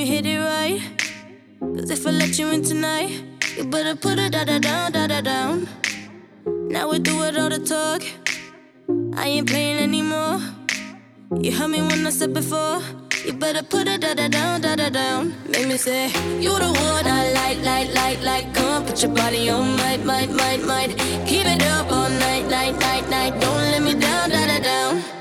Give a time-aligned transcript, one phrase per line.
[0.00, 0.80] You hit it right.
[1.60, 3.22] Cause if I let you in tonight,
[3.54, 5.68] you better put it da da down, da da down.
[6.46, 8.02] Now we do it all the talk.
[9.14, 10.40] I ain't playing anymore.
[11.42, 12.80] You heard me when I said before.
[13.26, 15.34] You better put it da da down, da da down.
[15.50, 16.06] Make me say,
[16.40, 18.54] You the one I like, like, like, like.
[18.54, 20.96] Come on, put your body on, might, might, might, might.
[21.26, 23.38] Keep it up all night, night, night, night.
[23.38, 25.19] Don't let me down, da da down.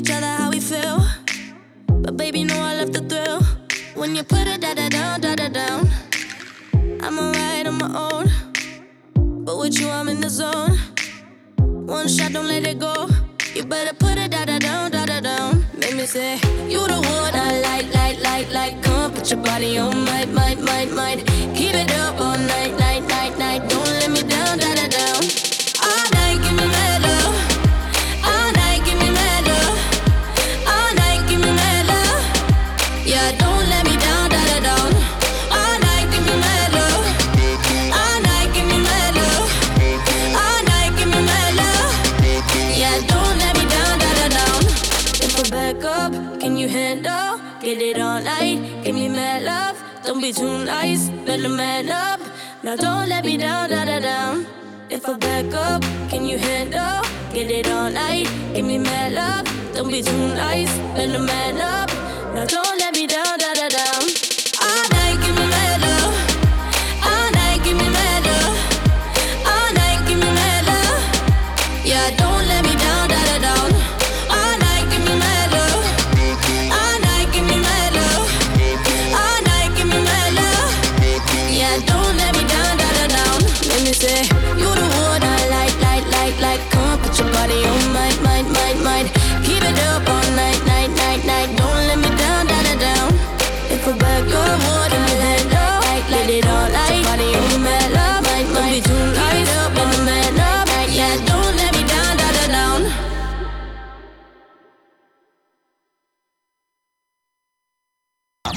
[0.00, 0.98] Each other how we feel.
[1.86, 3.42] But baby, know I love the thrill.
[3.94, 5.90] When you put it da da down, da da down.
[7.02, 8.26] I'm alright on my own.
[9.44, 10.78] But with you, I'm in the zone.
[11.96, 13.10] One shot, don't let it go.
[13.54, 15.66] You better put it da da down, da da down.
[15.78, 16.36] Make me say,
[16.72, 18.82] You the one I like, like, like, like.
[18.82, 21.26] Come on, put your body on, might, might, might, might.
[21.54, 23.68] Keep it up all night, night, night, night.
[23.68, 25.49] Don't let me down, da da down.
[50.30, 52.20] Too nice, better man up.
[52.62, 54.46] Now don't let me down, da da down.
[54.88, 57.02] If I back up, can you handle?
[57.34, 59.74] Get it all night, give me mad love.
[59.74, 61.90] Don't be too nice, better man up.
[62.32, 63.39] Now don't let me down.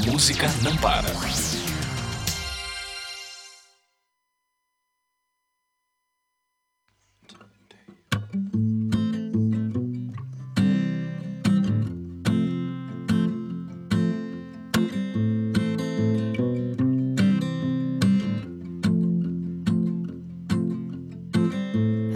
[0.06, 1.08] Música não para.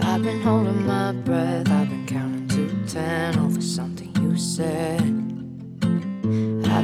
[0.00, 5.17] I've been holding my breath, I've been counting to ten over something you said.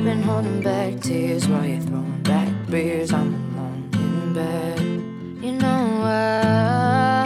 [0.04, 3.10] I've been holding back tears while you're throwing back beers.
[3.10, 4.78] I'm alone in bed.
[5.42, 7.24] You know why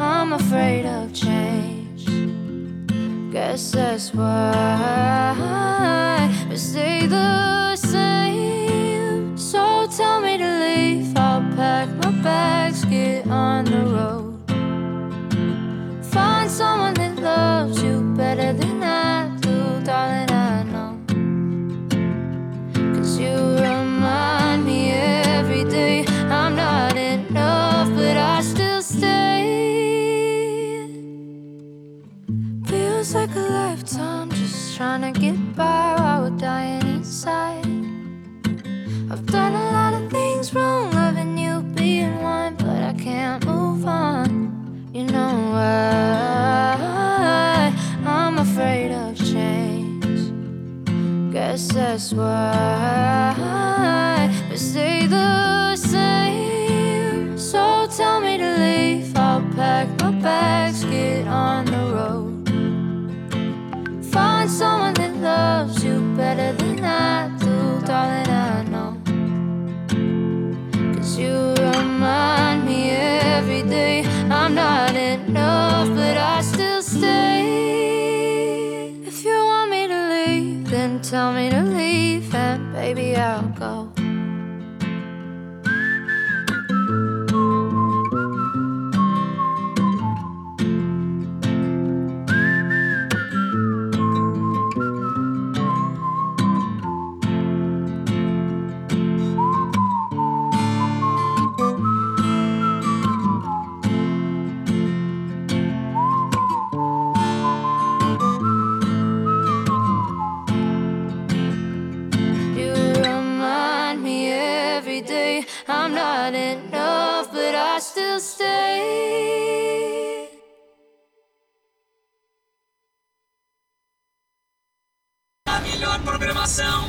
[0.00, 2.06] I'm afraid of change.
[3.30, 5.21] Guess that's why
[51.92, 53.11] that's why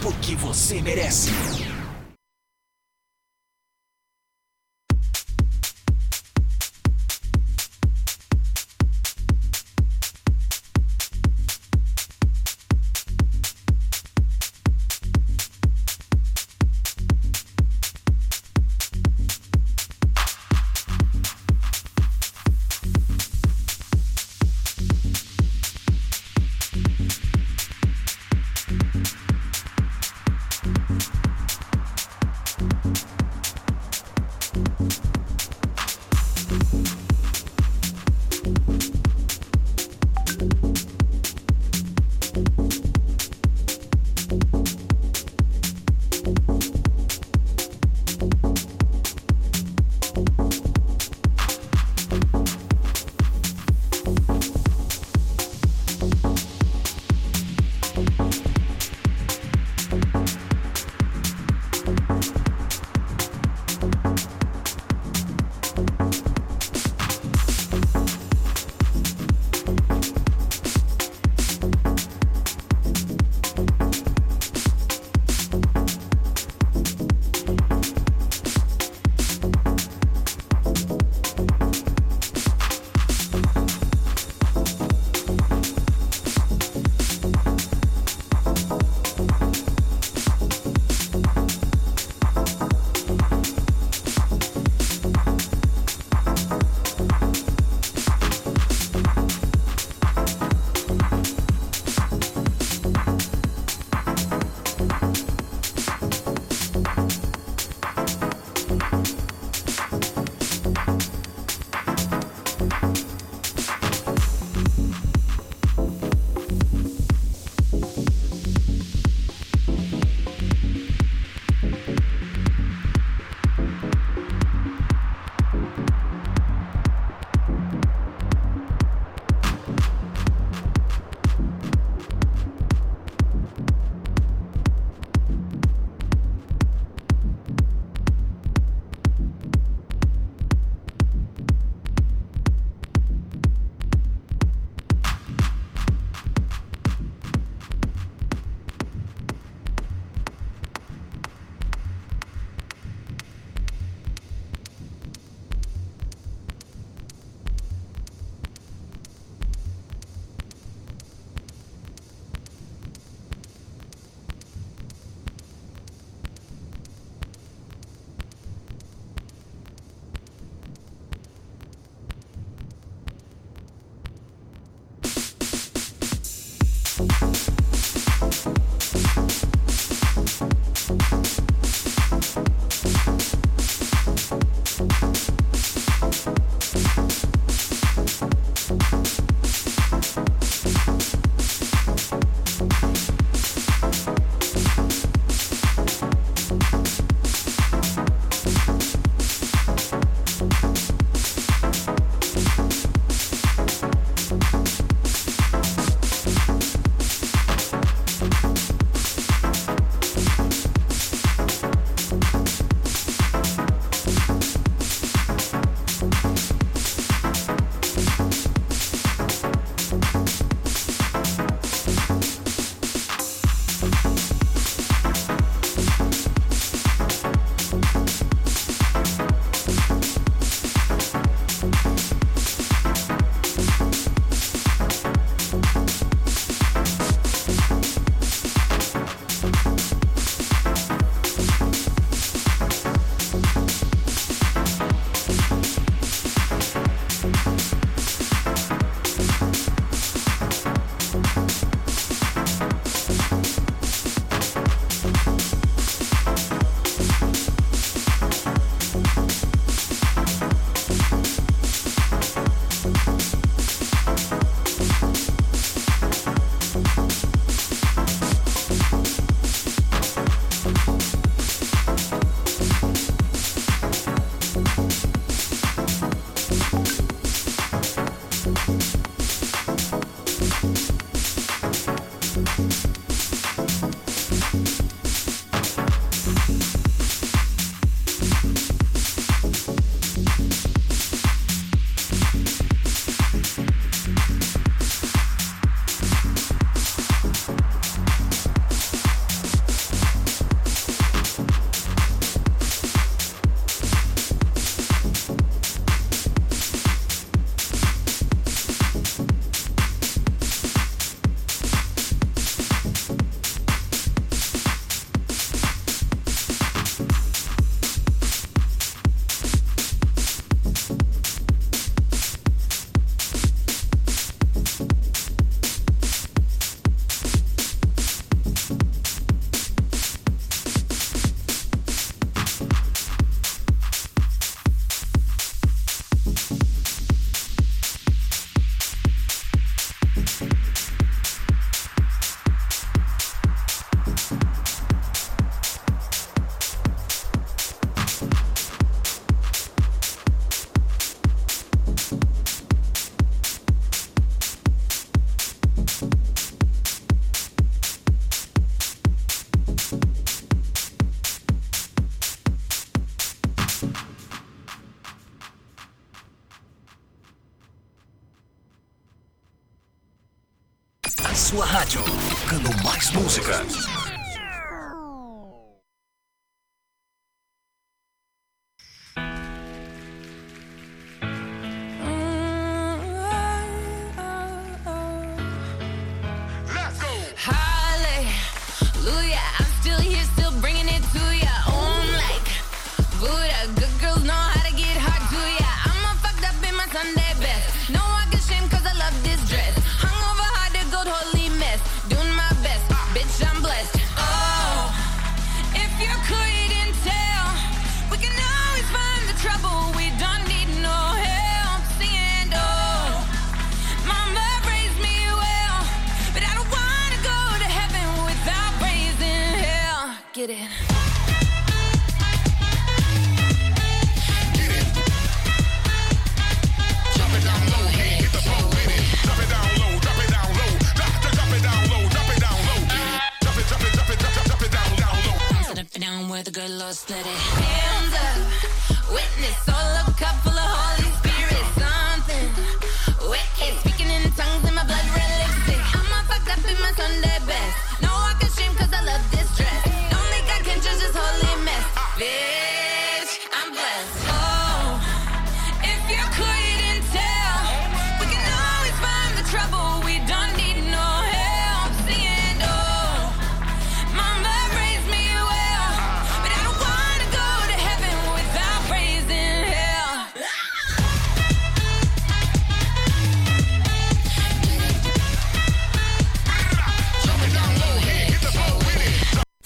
[0.01, 1.72] porque você merece.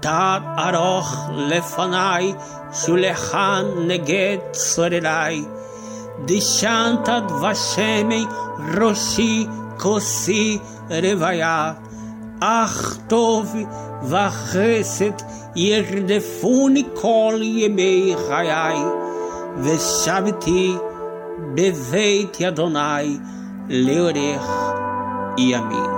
[0.00, 1.12] Tad aroch
[1.50, 2.26] lefanai,
[2.70, 5.44] shulechan neget sorerai.
[6.26, 8.24] Dishantad vashemei,
[8.76, 11.76] roshi kosi revaya.
[12.40, 13.48] Ach tov
[14.10, 15.18] vachesed
[15.56, 18.80] yerdefuni kol yemei chayai.
[19.64, 20.78] Veshaviti
[21.56, 23.18] beveit yadonai
[23.68, 24.48] leorech
[25.50, 25.97] yamin.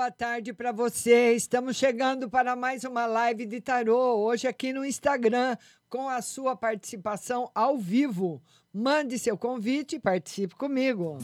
[0.00, 1.34] Boa tarde para você.
[1.34, 5.58] Estamos chegando para mais uma live de tarô, hoje aqui no Instagram,
[5.90, 8.40] com a sua participação ao vivo.
[8.72, 11.18] Mande seu convite e participe comigo.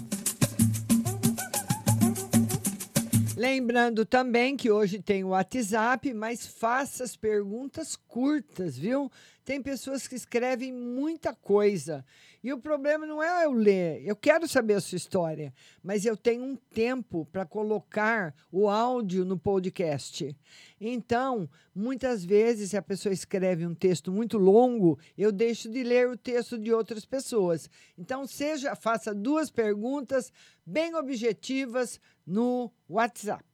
[3.37, 9.12] Lembrando também que hoje tem o WhatsApp, mas faça as perguntas curtas, viu?
[9.45, 12.02] Tem pessoas que escrevem muita coisa.
[12.43, 15.52] E o problema não é eu ler, eu quero saber a sua história,
[15.83, 20.35] mas eu tenho um tempo para colocar o áudio no podcast.
[20.81, 26.09] Então, muitas vezes, se a pessoa escreve um texto muito longo, eu deixo de ler
[26.09, 27.69] o texto de outras pessoas.
[27.99, 30.33] Então, seja, faça duas perguntas
[30.64, 33.45] bem objetivas no WhatsApp.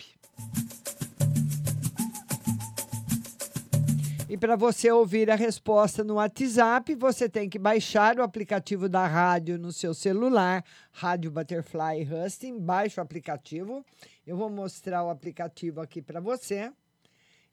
[4.32, 9.06] E para você ouvir a resposta no WhatsApp, você tem que baixar o aplicativo da
[9.06, 12.58] rádio no seu celular, Rádio Butterfly Husting.
[12.58, 13.84] Baixe o aplicativo.
[14.26, 16.72] Eu vou mostrar o aplicativo aqui para você.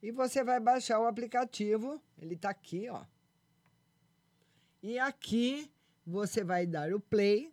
[0.01, 2.01] E você vai baixar o aplicativo.
[2.17, 3.01] Ele está aqui, ó.
[4.81, 5.69] E aqui
[6.07, 7.51] você vai dar o play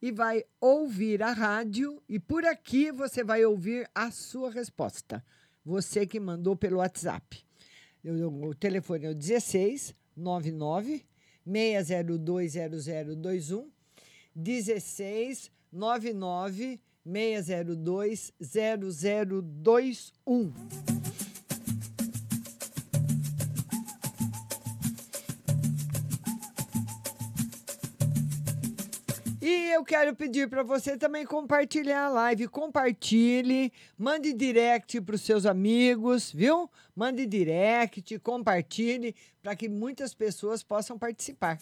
[0.00, 2.02] e vai ouvir a rádio.
[2.08, 5.24] E por aqui você vai ouvir a sua resposta.
[5.64, 7.44] Você que mandou pelo WhatsApp.
[8.04, 11.04] O telefone é o 16 99
[11.44, 13.70] 602 0021
[14.34, 20.97] 16 99 602 0021.
[29.50, 32.48] E eu quero pedir para você também compartilhar a live.
[32.48, 36.68] Compartilhe, mande direct para os seus amigos, viu?
[36.94, 41.58] Mande direct, compartilhe, para que muitas pessoas possam participar.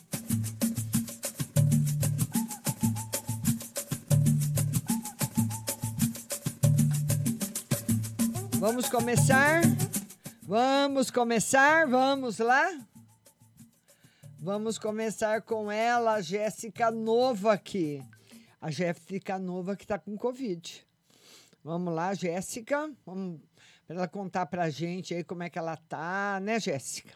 [8.55, 9.63] Vamos começar?
[10.43, 11.87] Vamos começar?
[11.87, 12.69] Vamos lá?
[14.47, 18.01] Vamos começar com ela, a Jéssica Nova aqui.
[18.61, 20.87] A Jéssica Nova que está com Covid.
[21.65, 22.89] Vamos lá, Jéssica.
[23.05, 23.41] Vamos
[23.85, 27.13] para ela contar para a gente aí como é que ela tá, né, Jéssica?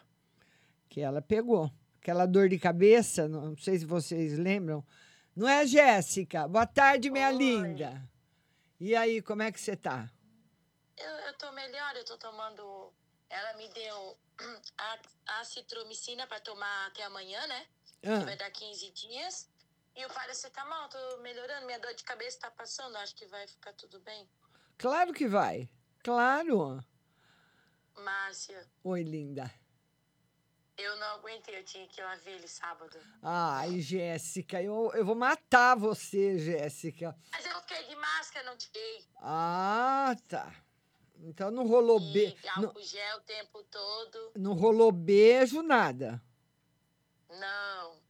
[0.89, 1.71] Que ela pegou.
[2.01, 4.85] Aquela dor de cabeça, não sei se vocês lembram.
[5.37, 6.49] Não é, Jéssica?
[6.49, 7.37] Boa tarde, minha Oi.
[7.37, 8.03] linda.
[8.81, 10.11] E aí, como é que você tá?
[10.99, 12.93] Eu, eu tô melhor, eu tô tomando.
[13.31, 14.19] Ela me deu
[14.77, 14.99] a,
[15.39, 17.67] a citromicina pra tomar até amanhã, né?
[18.05, 18.19] Ah.
[18.19, 19.49] Que vai dar 15 dias.
[19.97, 21.67] E o paracetamol, tô melhorando.
[21.67, 24.29] Minha dor de cabeça tá passando, acho que vai ficar tudo bem.
[24.77, 25.69] Claro que vai.
[26.03, 26.83] Claro.
[27.97, 29.53] Márcia, Oi, linda.
[30.79, 32.99] eu não aguentei, eu tinha que ir lá ver ele sábado.
[33.23, 37.15] Ai, Jéssica, eu, eu vou matar você, Jéssica.
[37.31, 39.05] Mas eu fiquei de máscara, não tirei.
[39.17, 40.51] Ah, tá.
[41.23, 42.37] Então não rolou beijo.
[42.57, 44.33] Não, álcool gel o tempo todo.
[44.37, 46.23] não rolou beijo, nada.
[47.29, 48.01] Não.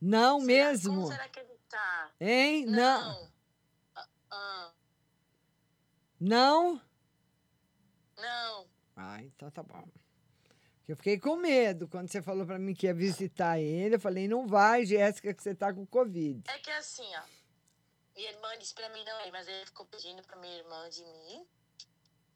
[0.00, 0.94] Não Será- mesmo?
[0.94, 2.10] Como será que ele tá?
[2.20, 2.66] Hein?
[2.66, 2.74] Não.
[2.74, 3.30] Não.
[3.94, 4.72] Ah, ah,
[6.20, 6.80] Não?
[8.18, 8.66] não.
[8.96, 9.84] Ah, então tá bom.
[10.86, 13.94] Eu fiquei com medo quando você falou pra mim que ia visitar ele.
[13.94, 16.42] Eu falei, não vai, Jéssica, que você tá com Covid.
[16.50, 17.22] É que assim, ó.
[18.14, 21.02] Minha irmã disse pra mim não ir, mas ele ficou pedindo pra minha irmã de
[21.02, 21.46] mim.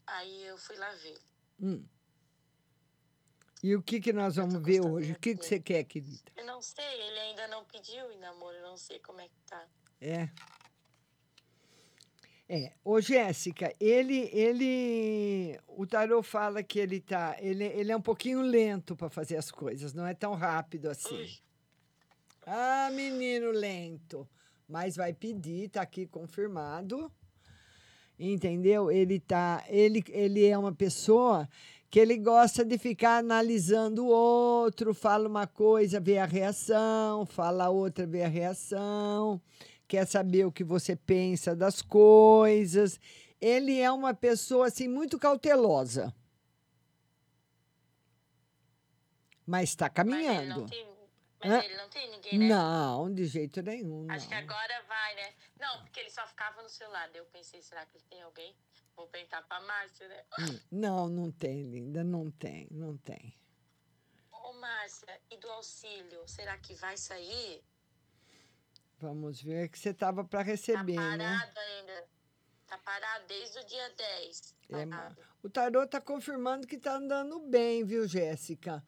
[0.09, 1.19] Aí eu fui lá ver.
[1.61, 1.85] Hum.
[3.63, 5.13] E o que, que nós vamos ver hoje?
[5.13, 6.31] O que, que você quer, querida?
[6.37, 9.41] Eu não sei, ele ainda não pediu em namoro, eu não sei como é que
[9.47, 9.67] tá.
[10.01, 10.29] É.
[12.51, 18.01] É, ô Jéssica, ele, ele, o Tarô fala que ele tá, ele, ele é um
[18.01, 21.15] pouquinho lento para fazer as coisas, não é tão rápido assim.
[21.15, 21.39] Ui,
[22.47, 24.27] Ah, menino lento,
[24.67, 27.13] mas vai pedir, tá aqui confirmado.
[28.19, 28.91] Entendeu?
[28.91, 31.49] Ele tá, ele, ele é uma pessoa
[31.91, 37.71] que ele gosta de ficar analisando o outro, fala uma coisa, vê a reação, fala
[37.71, 39.41] outra, vê a reação,
[39.87, 43.01] quer saber o que você pensa das coisas.
[43.41, 46.13] Ele é uma pessoa assim muito cautelosa.
[49.47, 50.67] Mas está mas caminhando.
[50.67, 50.88] tem.
[51.41, 51.65] Mas Hã?
[51.65, 52.49] ele não tem ninguém, né?
[52.49, 54.11] Não, de jeito nenhum.
[54.11, 54.43] Acho que não.
[54.43, 55.35] agora vai, né?
[55.61, 57.09] Não, porque ele só ficava no celular.
[57.11, 58.57] Daí eu pensei, será que ele tem alguém?
[58.97, 60.25] Vou perguntar pra Márcia, né?
[60.41, 63.39] Hum, Não, não tem, linda, não tem, não tem.
[64.33, 66.27] Ô, Márcia, e do auxílio?
[66.27, 67.63] Será que vai sair?
[68.99, 71.41] Vamos ver que você estava para Tá receber, parado né?
[71.57, 72.09] ainda.
[72.67, 74.55] Tá parado desde o dia 10.
[74.71, 74.85] É,
[75.43, 78.85] o tarô está confirmando que está andando bem, viu, Jéssica?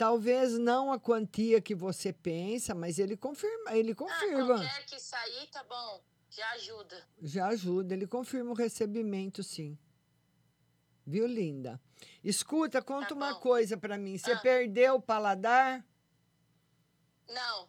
[0.00, 4.46] Talvez não a quantia que você pensa, mas ele confirma, ele Ah, confirma.
[4.56, 6.02] qualquer que sair, tá bom.
[6.30, 7.06] Já ajuda.
[7.20, 9.78] Já ajuda, ele confirma o recebimento, sim.
[11.06, 11.78] Viu, linda?
[12.24, 14.16] Escuta, conta Tá uma coisa para mim.
[14.16, 14.40] Você Ah.
[14.40, 15.86] perdeu o paladar?
[17.28, 17.68] Não,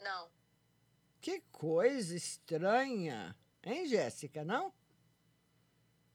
[0.00, 0.28] não.
[1.20, 3.36] Que coisa estranha.
[3.62, 4.74] Hein, Jéssica, não?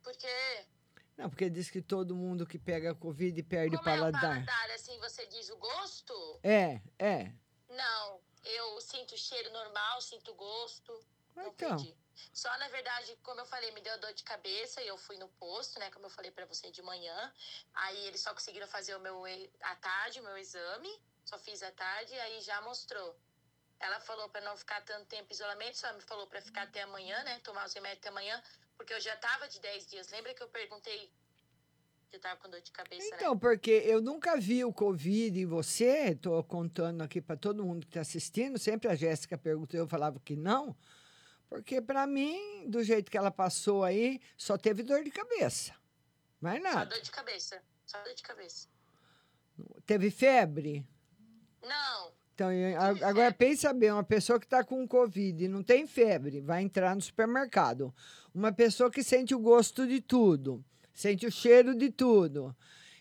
[0.03, 0.65] Por quê?
[1.17, 4.21] Não, porque diz que todo mundo que pega Covid perde Como o é o paladar.
[4.45, 6.39] paladar, assim, você diz o gosto?
[6.43, 7.31] É, é.
[7.69, 11.05] Não, eu sinto cheiro normal, sinto gosto.
[11.37, 11.77] Então.
[12.33, 15.27] Só, na verdade, como eu falei, me deu dor de cabeça e eu fui no
[15.29, 15.89] posto, né?
[15.91, 17.33] Como eu falei pra você de manhã.
[17.73, 19.23] Aí eles só conseguiram fazer o meu
[19.61, 20.89] à tarde, o meu exame.
[21.25, 23.17] Só fiz à tarde e aí já mostrou.
[23.79, 26.83] Ela falou pra não ficar tanto tempo em isolamento, só me falou pra ficar até
[26.83, 27.39] amanhã, né?
[27.39, 28.41] Tomar os remédios até amanhã,
[28.77, 30.09] porque eu já tava de 10 dias.
[30.09, 31.11] Lembra que eu perguntei
[32.15, 33.17] eu tava com dor de cabeça, né?
[33.17, 37.81] Então, porque eu nunca vi o Covid em você, estou contando aqui para todo mundo
[37.81, 40.75] que está assistindo, sempre a Jéssica perguntou, eu falava que não,
[41.49, 45.75] porque para mim, do jeito que ela passou aí, só teve dor de cabeça,
[46.39, 46.85] mais Só nada.
[46.85, 47.61] dor de cabeça.
[47.85, 48.67] Só dor de cabeça.
[49.85, 50.85] Teve febre?
[51.61, 52.49] Não, Então,
[53.07, 56.95] agora pensa bem, uma pessoa que está com Covid e não tem febre, vai entrar
[56.95, 57.93] no supermercado.
[58.35, 60.61] Uma pessoa que sente o gosto de tudo,
[60.93, 62.53] sente o cheiro de tudo.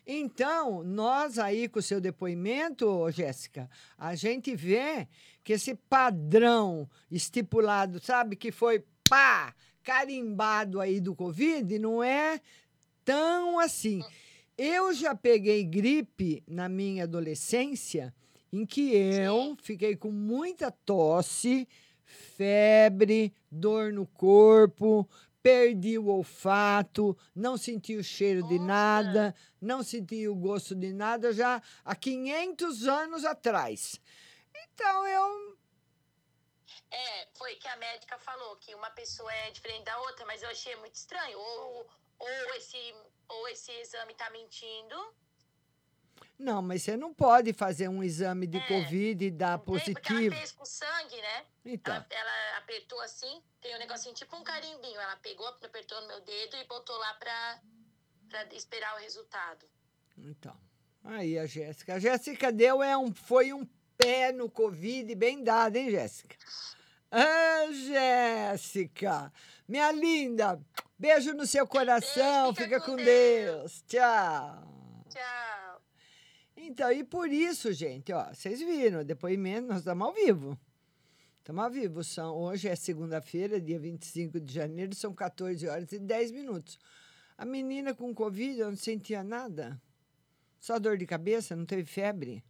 [0.06, 3.68] Então, nós aí com o seu depoimento, Jéssica,
[3.98, 5.08] a gente vê
[5.42, 12.40] que esse padrão estipulado, sabe, que foi pá, carimbado aí do Covid, não é
[13.04, 14.04] tão assim.
[14.56, 18.14] Eu já peguei gripe na minha adolescência,
[18.52, 21.66] em que eu fiquei com muita tosse,
[22.04, 25.08] febre, dor no corpo,
[25.42, 31.34] perdi o olfato, não senti o cheiro de nada, não senti o gosto de nada
[31.34, 34.00] já há 500 anos atrás.
[34.54, 35.58] Então eu
[36.90, 40.48] É, foi que a médica falou que uma pessoa é diferente da outra, mas eu
[40.48, 41.38] achei muito estranho.
[41.38, 41.86] Ou,
[42.18, 42.94] ou, esse,
[43.28, 44.96] ou esse exame tá mentindo.
[46.38, 48.66] Não, mas você não pode fazer um exame de É.
[48.66, 50.36] Covid e dar Porque ela positivo.
[50.36, 51.44] fez com sangue, né?
[51.64, 51.94] Então.
[51.94, 55.00] Ela, ela apertou assim, tem um negocinho tipo um carimbinho.
[55.00, 57.60] Ela pegou, apertou no meu dedo e botou lá pra,
[58.28, 59.66] pra esperar o resultado.
[60.18, 60.56] Então,
[61.04, 61.94] aí a Jéssica.
[61.94, 63.64] A Jéssica deu é um, foi um
[63.96, 66.36] pé no Covid bem dado, hein, Jéssica?
[67.10, 69.32] Ah, Jéssica,
[69.68, 70.60] minha linda,
[70.98, 73.82] beijo no seu coração, fica, com Deus.
[73.86, 74.64] Tchau.
[75.08, 75.63] Tchau.
[76.66, 80.58] Então, e por isso, gente, ó, vocês viram, depoimento, nós estamos ao vivo.
[81.38, 82.02] Estamos ao vivo.
[82.02, 86.78] São, hoje é segunda-feira, dia 25 de janeiro, são 14 horas e 10 minutos.
[87.36, 89.78] A menina com Covid, não sentia nada.
[90.58, 92.42] Só dor de cabeça, não teve febre.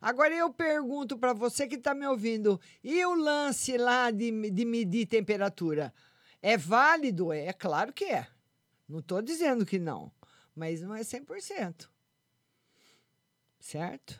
[0.00, 4.64] Agora eu pergunto para você que está me ouvindo, e o lance lá de, de
[4.64, 5.94] medir temperatura?
[6.42, 7.32] É válido?
[7.32, 8.26] É claro que é.
[8.88, 10.10] Não estou dizendo que não,
[10.56, 11.88] mas não é 100%.
[13.60, 14.18] Certo?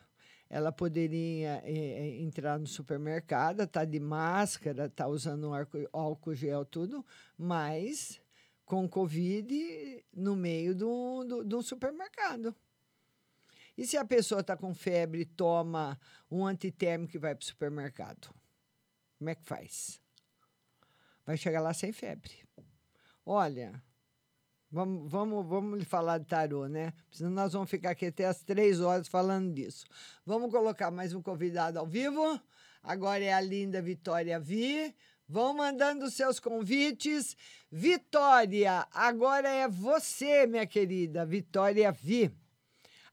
[0.49, 5.51] Ela poderia eh, entrar no supermercado, tá de máscara, tá usando
[5.91, 7.05] álcool gel, tudo,
[7.37, 8.21] mas
[8.65, 12.55] com Covid no meio do, do, um supermercado.
[13.77, 15.99] E se a pessoa está com febre, toma
[16.29, 18.33] um antitérmico e vai para o supermercado?
[19.17, 20.01] Como é que faz?
[21.25, 22.43] Vai chegar lá sem febre.
[23.25, 23.81] Olha,
[24.71, 26.93] vamos, vamos, vamos lhe falar de tarô, né?
[27.11, 29.85] Senão nós vamos ficar aqui até as três horas falando disso.
[30.25, 32.39] Vamos colocar mais um convidado ao vivo.
[32.81, 34.95] Agora é a linda Vitória Vi.
[35.27, 37.37] Vão mandando os seus convites.
[37.71, 41.25] Vitória, agora é você, minha querida.
[41.25, 42.31] Vitória Vi.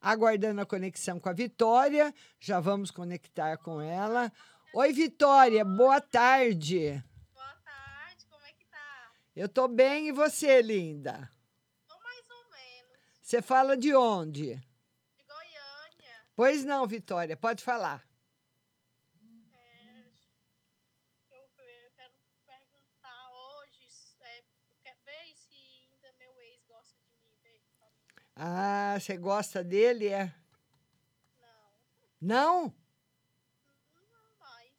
[0.01, 2.14] Aguardando a conexão com a Vitória.
[2.40, 4.33] Já vamos conectar com ela.
[4.75, 7.03] Oi, Vitória, boa tarde.
[7.33, 9.12] Boa tarde, como é que tá?
[9.35, 11.31] Eu tô bem e você, linda?
[11.87, 13.17] Tô mais ou menos.
[13.28, 14.54] Você fala de onde?
[14.54, 16.16] De Goiânia.
[16.34, 18.08] Pois não, Vitória, pode falar.
[21.30, 22.14] Eu, eu quero
[22.46, 23.86] perguntar hoje,
[24.82, 28.02] quer ver se ainda meu ex gosta de mim, ver pra mim.
[28.34, 30.34] Ah, você gosta dele, é?
[32.18, 32.62] Não.
[32.62, 32.74] Não?
[34.10, 34.72] Não mais.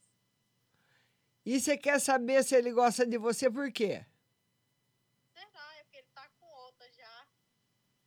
[1.46, 4.04] E você quer saber se ele gosta de você por quê?
[5.36, 5.76] Será?
[5.78, 7.28] É porque ele tá com outra já.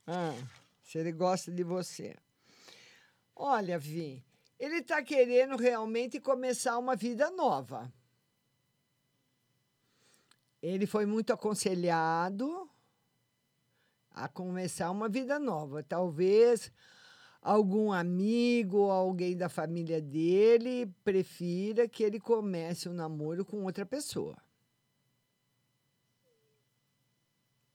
[0.05, 0.35] Ah,
[0.81, 2.15] se ele gosta de você.
[3.35, 4.23] Olha, Vi,
[4.59, 7.91] ele está querendo realmente começar uma vida nova.
[10.61, 12.69] Ele foi muito aconselhado
[14.11, 15.83] a começar uma vida nova.
[15.83, 16.71] Talvez
[17.41, 24.37] algum amigo, alguém da família dele prefira que ele comece um namoro com outra pessoa.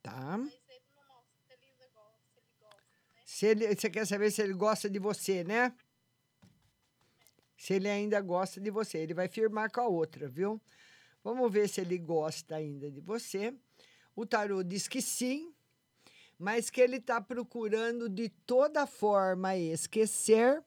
[0.03, 0.38] Tá?
[0.38, 3.21] Mas ele não mostra se ele ainda gosta, se ele gosta, né?
[3.38, 5.72] Se ele, você quer saber se ele gosta de você, né?
[7.57, 8.98] Se ele ainda gosta de você.
[8.98, 10.61] Ele vai firmar com a outra, viu?
[11.22, 13.55] Vamos ver se ele gosta ainda de você.
[14.16, 15.55] O tarô diz que sim,
[16.37, 20.61] mas que ele está procurando de toda forma esquecer,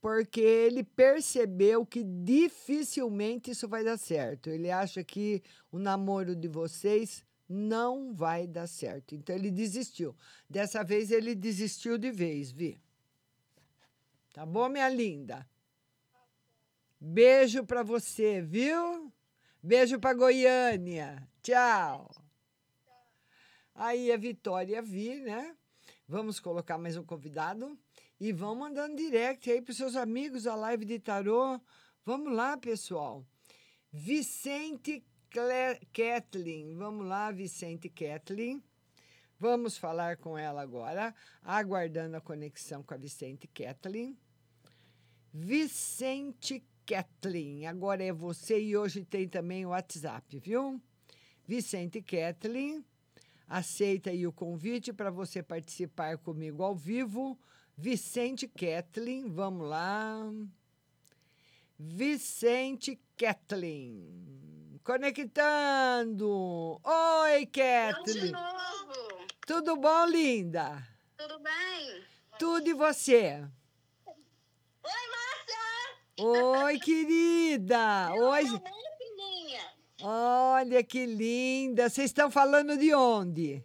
[0.00, 4.50] porque ele percebeu que dificilmente isso vai dar certo.
[4.50, 9.14] Ele acha que o namoro de vocês não vai dar certo.
[9.14, 10.14] Então ele desistiu.
[10.48, 12.80] Dessa vez ele desistiu de vez, Vi.
[14.32, 15.48] Tá bom, minha linda?
[17.00, 19.12] Beijo para você, viu?
[19.62, 21.26] Beijo para Goiânia.
[21.42, 22.10] Tchau.
[23.74, 25.56] Aí a Vitória Vi, né?
[26.08, 27.78] Vamos colocar mais um convidado
[28.18, 31.60] e vão mandando direct aí para seus amigos a live de tarô.
[32.04, 33.26] Vamos lá, pessoal.
[33.92, 35.04] Vicente
[35.92, 36.74] Kathleen.
[36.76, 38.62] Vamos lá, Vicente Kathleen.
[39.38, 44.16] Vamos falar com ela agora, aguardando a conexão com a Vicente Kathleen.
[45.32, 47.66] Vicente Kathleen.
[47.66, 50.80] Agora é você e hoje tem também o WhatsApp, viu?
[51.46, 52.82] Vicente Kathleen.
[53.46, 57.38] Aceita aí o convite para você participar comigo ao vivo.
[57.76, 60.32] Vicente Kathleen, vamos lá.
[61.78, 64.55] Vicente Kathleen.
[64.86, 66.80] Conectando.
[66.84, 68.26] Oi, Kathleen.
[68.26, 69.26] de novo.
[69.44, 70.80] Tudo bom, linda?
[71.16, 72.04] Tudo bem?
[72.38, 73.44] Tudo e você?
[74.06, 76.24] Oi, Márcia!
[76.24, 78.12] Oi, querida!
[78.14, 78.44] Oi!
[78.44, 79.60] filhinha.
[80.02, 81.90] Olha que linda!
[81.90, 83.64] Vocês estão falando de onde?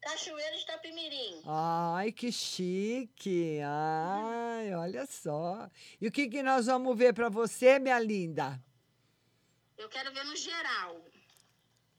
[0.00, 1.42] Cachoeira de Itapimirim.
[1.46, 3.60] Ai, que chique!
[3.64, 5.70] Ai, olha só.
[6.00, 8.60] E o que, que nós vamos ver para você, minha linda?
[9.76, 11.00] Eu quero ver no geral.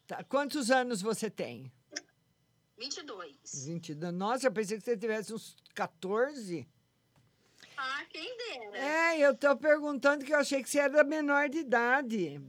[0.08, 1.72] Tá, Quantos anos você tem?
[2.78, 3.66] 22.
[3.66, 4.14] 22.
[4.14, 6.68] Nossa, eu pensei que você tivesse uns 14.
[7.78, 8.78] Ah, quem dera.
[8.78, 12.42] É, eu tô perguntando que eu achei que você era menor de idade.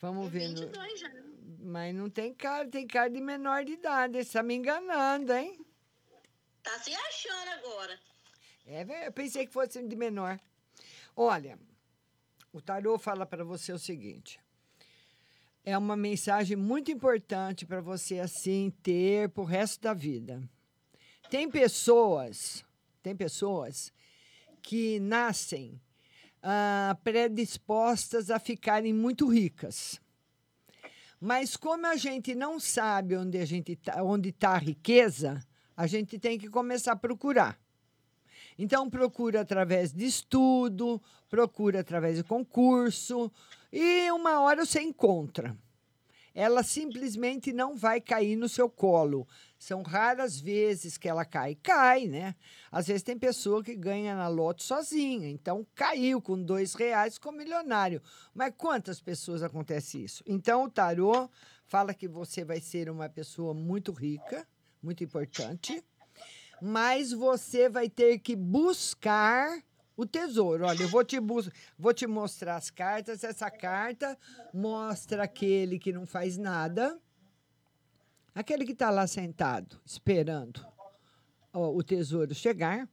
[0.00, 0.48] Vamos ver.
[0.48, 1.10] no- 22 já.
[1.66, 4.22] Mas não tem cara, tem cara de menor de idade.
[4.22, 5.64] Você tá me enganando, hein?
[6.62, 7.98] Tá se achando agora.
[8.66, 10.38] É, eu pensei que fosse de menor.
[11.16, 11.58] Olha,
[12.54, 14.40] o tarô fala para você o seguinte:
[15.64, 20.40] é uma mensagem muito importante para você assim ter pro resto da vida.
[21.28, 22.64] Tem pessoas,
[23.02, 23.92] tem pessoas
[24.62, 25.80] que nascem
[26.40, 30.00] ah, predispostas a ficarem muito ricas.
[31.20, 35.44] Mas como a gente não sabe onde a gente tá, onde está a riqueza,
[35.76, 37.58] a gente tem que começar a procurar.
[38.58, 43.30] Então procura através de estudo, procura através de concurso
[43.72, 45.56] e uma hora você encontra.
[46.32, 49.26] Ela simplesmente não vai cair no seu colo.
[49.56, 51.54] São raras vezes que ela cai.
[51.54, 52.34] Cai, né?
[52.72, 55.28] Às vezes tem pessoa que ganha na loto sozinha.
[55.28, 58.02] Então caiu com dois reais, ficou milionário.
[58.34, 60.24] Mas quantas pessoas acontece isso?
[60.26, 61.30] Então o tarô
[61.66, 64.44] fala que você vai ser uma pessoa muito rica,
[64.82, 65.84] muito importante
[66.60, 69.62] mas você vai ter que buscar
[69.96, 70.66] o tesouro.
[70.66, 71.18] Olha, eu vou te,
[71.78, 73.22] vou te mostrar as cartas.
[73.22, 74.18] Essa carta
[74.52, 76.98] mostra aquele que não faz nada,
[78.34, 80.66] aquele que está lá sentado, esperando
[81.52, 82.88] ó, o tesouro chegar.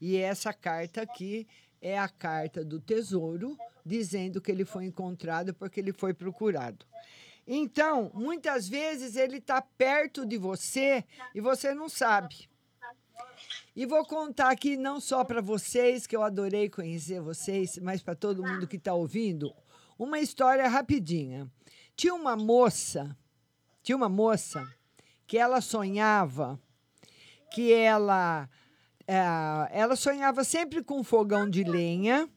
[0.00, 1.46] E essa carta aqui
[1.80, 6.86] é a carta do tesouro, dizendo que ele foi encontrado porque ele foi procurado.
[7.46, 12.48] Então, muitas vezes ele está perto de você e você não sabe.
[13.78, 18.16] E vou contar aqui não só para vocês, que eu adorei conhecer vocês, mas para
[18.16, 19.54] todo mundo que está ouvindo,
[19.96, 21.48] uma história rapidinha.
[21.94, 23.16] Tinha uma moça,
[23.80, 24.68] tinha uma moça
[25.28, 26.60] que ela sonhava
[27.54, 28.50] que ela
[29.06, 32.28] eh, ela sonhava sempre com um fogão de lenha.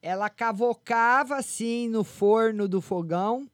[0.00, 3.46] Ela cavocava assim no forno do fogão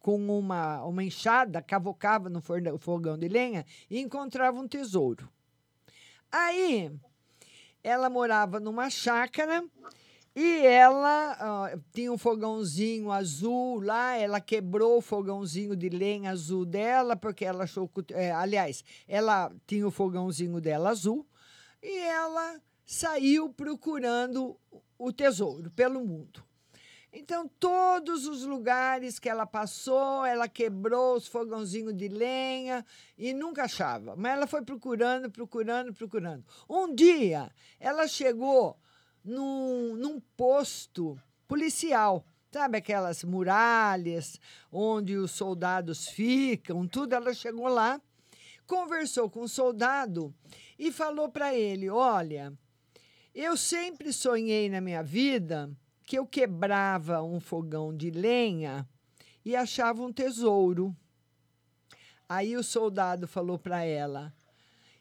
[0.00, 5.28] com uma, uma enxada, cavocava no forno, fogão de lenha e encontrava um tesouro.
[6.32, 6.90] Aí,
[7.84, 9.62] ela morava numa chácara
[10.34, 17.14] e ela tinha um fogãozinho azul lá, ela quebrou o fogãozinho de lenha azul dela,
[17.14, 21.26] porque ela achou é, aliás, ela tinha o fogãozinho dela azul
[21.82, 24.58] e ela saiu procurando
[24.98, 26.42] o tesouro pelo mundo.
[27.14, 32.86] Então, todos os lugares que ela passou, ela quebrou os fogãozinhos de lenha
[33.18, 34.16] e nunca achava.
[34.16, 36.42] Mas ela foi procurando, procurando, procurando.
[36.66, 38.80] Um dia, ela chegou
[39.22, 42.24] num, num posto policial.
[42.50, 47.14] Sabe aquelas muralhas onde os soldados ficam, tudo.
[47.14, 48.00] Ela chegou lá,
[48.66, 50.34] conversou com o soldado
[50.78, 52.52] e falou para ele: Olha,
[53.34, 55.70] eu sempre sonhei na minha vida
[56.12, 58.86] que eu quebrava um fogão de lenha
[59.42, 60.94] e achava um tesouro.
[62.28, 64.30] Aí o soldado falou para ela: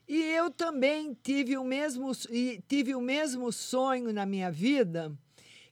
[0.08, 2.14] E eu também tive o mesmo
[2.66, 5.14] tive o mesmo sonho na minha vida,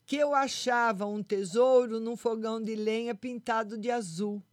[0.05, 4.43] que eu achava um tesouro num fogão de lenha pintado de azul.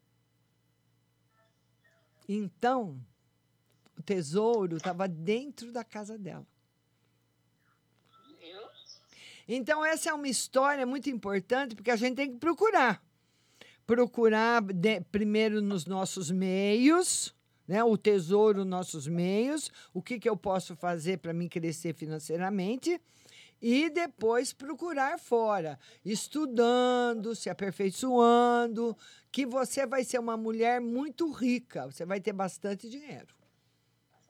[2.28, 3.04] Então,
[3.98, 6.46] o tesouro estava dentro da casa dela.
[9.48, 13.02] Então, essa é uma história muito importante, porque a gente tem que procurar.
[13.86, 17.34] Procurar de- primeiro nos nossos meios,
[17.68, 17.84] né?
[17.84, 23.00] o tesouro nos nossos meios, o que, que eu posso fazer para me crescer financeiramente,
[23.62, 28.96] e depois procurar fora, estudando, se aperfeiçoando,
[29.32, 33.28] que você vai ser uma mulher muito rica, você vai ter bastante dinheiro.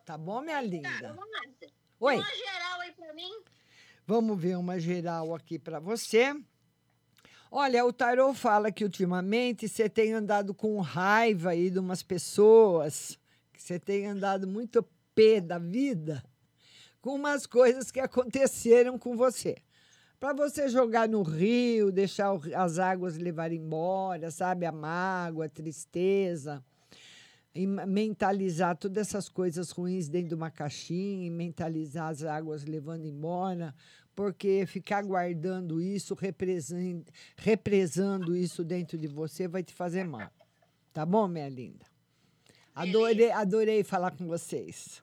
[0.04, 0.88] Tá bom, minha linda?
[1.98, 2.16] Oi.
[2.16, 2.65] Uma geral aí pra mim.
[4.08, 6.32] Vamos ver uma geral aqui para você.
[7.50, 13.18] Olha, o Tarô fala que ultimamente você tem andado com raiva aí de umas pessoas,
[13.52, 14.80] que você tem andado muito
[15.12, 16.22] pé da vida
[17.00, 19.56] com umas coisas que aconteceram com você.
[20.20, 24.66] Para você jogar no rio, deixar as águas levar embora, sabe?
[24.66, 26.64] A mágoa, a tristeza
[27.56, 33.74] e mentalizar todas essas coisas ruins dentro de uma caixinha mentalizar as águas levando embora,
[34.14, 36.16] porque ficar guardando isso,
[37.36, 40.30] represando, isso dentro de você vai te fazer mal.
[40.92, 41.84] Tá bom, minha linda?
[42.74, 45.02] Adorei, adorei falar com vocês.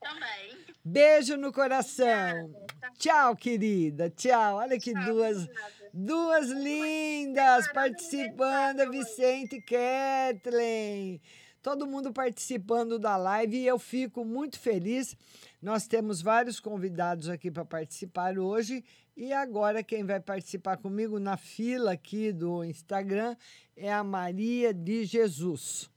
[0.00, 0.58] Também.
[0.84, 2.54] Beijo no coração.
[2.98, 4.08] Tchau, querida.
[4.08, 4.56] Tchau.
[4.56, 5.46] Olha que duas,
[5.92, 11.20] duas lindas participando, Vicente e Kathleen.
[11.62, 15.14] Todo mundo participando da live e eu fico muito feliz.
[15.60, 18.82] Nós temos vários convidados aqui para participar hoje.
[19.14, 23.36] E agora quem vai participar comigo na fila aqui do Instagram
[23.76, 25.90] é a Maria de Jesus.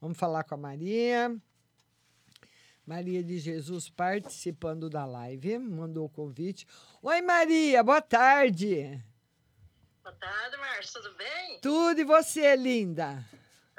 [0.00, 1.36] Vamos falar com a Maria.
[2.86, 6.66] Maria de Jesus participando da live, mandou o convite.
[7.02, 9.04] Oi, Maria, boa tarde.
[10.02, 11.60] Boa tarde, Márcio, tudo bem?
[11.60, 13.22] Tudo e você, linda?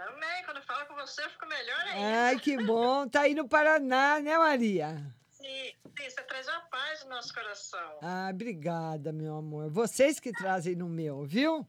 [0.03, 2.23] Também, quando eu falo com você, eu fico melhor ainda.
[2.23, 3.07] Ai, que bom.
[3.07, 4.97] Tá aí no Paraná, né, Maria?
[5.29, 7.99] Sim, sim, você traz a paz no nosso coração.
[8.01, 9.69] Ah, obrigada, meu amor.
[9.69, 11.67] Vocês que trazem no meu, viu?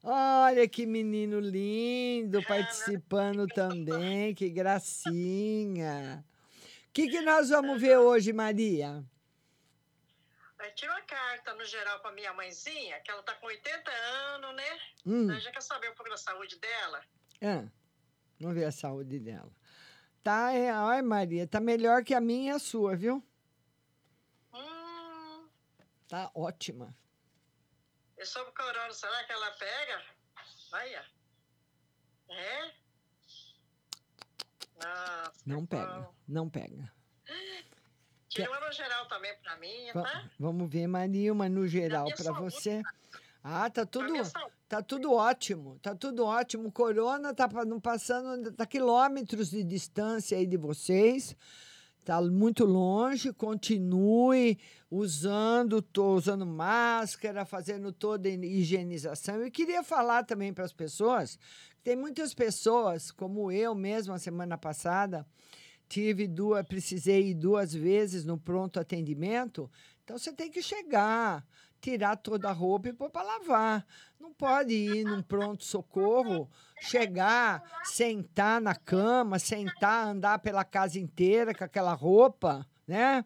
[0.00, 6.24] Olha que menino lindo participando também, que gracinha.
[6.88, 9.04] O que, que nós vamos ver hoje, Maria?
[10.60, 14.54] Eu tiro uma carta no geral pra minha mãezinha, que ela tá com 80 anos,
[14.54, 14.80] né?
[15.04, 15.40] Hum.
[15.40, 17.02] Já quer saber um pouco da saúde dela.
[17.42, 17.66] Ah,
[18.40, 19.50] vamos ver a saúde dela.
[20.22, 23.22] Tá, é, ai, Maria, tá melhor que a minha e a sua, viu?
[24.52, 25.48] Hum,
[26.08, 26.96] Tá ótima.
[28.18, 30.02] e sobre o corona, será que ela pega?
[30.72, 31.04] Olha.
[32.28, 32.74] É?
[34.82, 36.14] Nossa, Não pega, bom.
[36.28, 36.92] não pega.
[38.28, 40.30] Tira uma no geral também pra mim, tá?
[40.38, 42.82] Vamos ver, Maria, uma no geral para você.
[43.42, 44.12] Ah, tá tudo.
[44.68, 46.68] Tá tudo ótimo, tá tudo ótimo.
[46.68, 51.36] O corona tá não passando, tá quilômetros de distância aí de vocês.
[52.04, 54.56] Tá muito longe, continue
[54.88, 59.42] usando, tô usando máscara, fazendo toda a higienização.
[59.42, 61.36] Eu queria falar também para as pessoas,
[61.82, 65.26] tem muitas pessoas, como eu mesmo a semana passada,
[65.88, 69.68] tive duas, precisei ir duas vezes no pronto atendimento.
[70.04, 71.44] Então você tem que chegar,
[71.80, 73.86] tirar toda a roupa e pôr para lavar.
[74.18, 76.48] Não pode ir num pronto socorro,
[76.80, 83.24] chegar, sentar na cama, sentar, andar pela casa inteira com aquela roupa, né?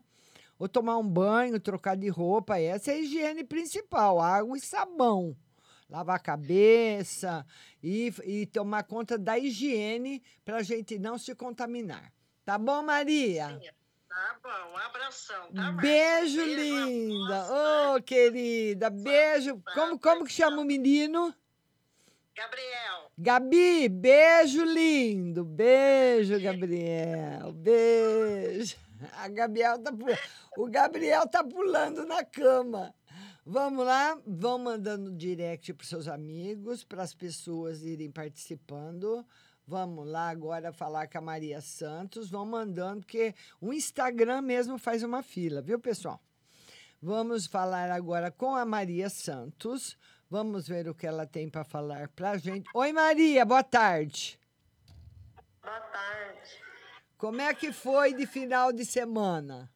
[0.59, 2.59] Ou tomar um banho, trocar de roupa.
[2.59, 5.35] Essa é a higiene principal, água e sabão.
[5.89, 7.45] Lavar a cabeça
[7.83, 12.13] e, e tomar conta da higiene para a gente não se contaminar.
[12.45, 13.59] Tá bom, Maria?
[14.11, 15.71] Tá bom, um abração, tá?
[15.73, 17.95] Beijo, Beijo, linda.
[17.95, 19.63] Ô, querida, beijo.
[19.73, 21.33] Como, como que chama o menino?
[22.35, 23.11] Gabriel.
[23.17, 25.45] Gabi, beijo lindo.
[25.45, 27.53] Beijo, Gabriel.
[27.53, 28.77] Beijo.
[29.13, 30.07] A Gabriel tá pu-
[30.59, 32.93] o Gabriel tá pulando na cama.
[33.47, 39.25] Vamos lá, vão mandando direct para seus amigos, para as pessoas irem participando.
[39.71, 42.29] Vamos lá agora falar com a Maria Santos.
[42.29, 46.21] Vão mandando, porque o Instagram mesmo faz uma fila, viu, pessoal?
[47.01, 49.97] Vamos falar agora com a Maria Santos.
[50.29, 52.69] Vamos ver o que ela tem para falar para a gente.
[52.75, 54.41] Oi, Maria, boa tarde.
[55.63, 56.51] Boa tarde.
[57.17, 59.73] Como é que foi de final de semana?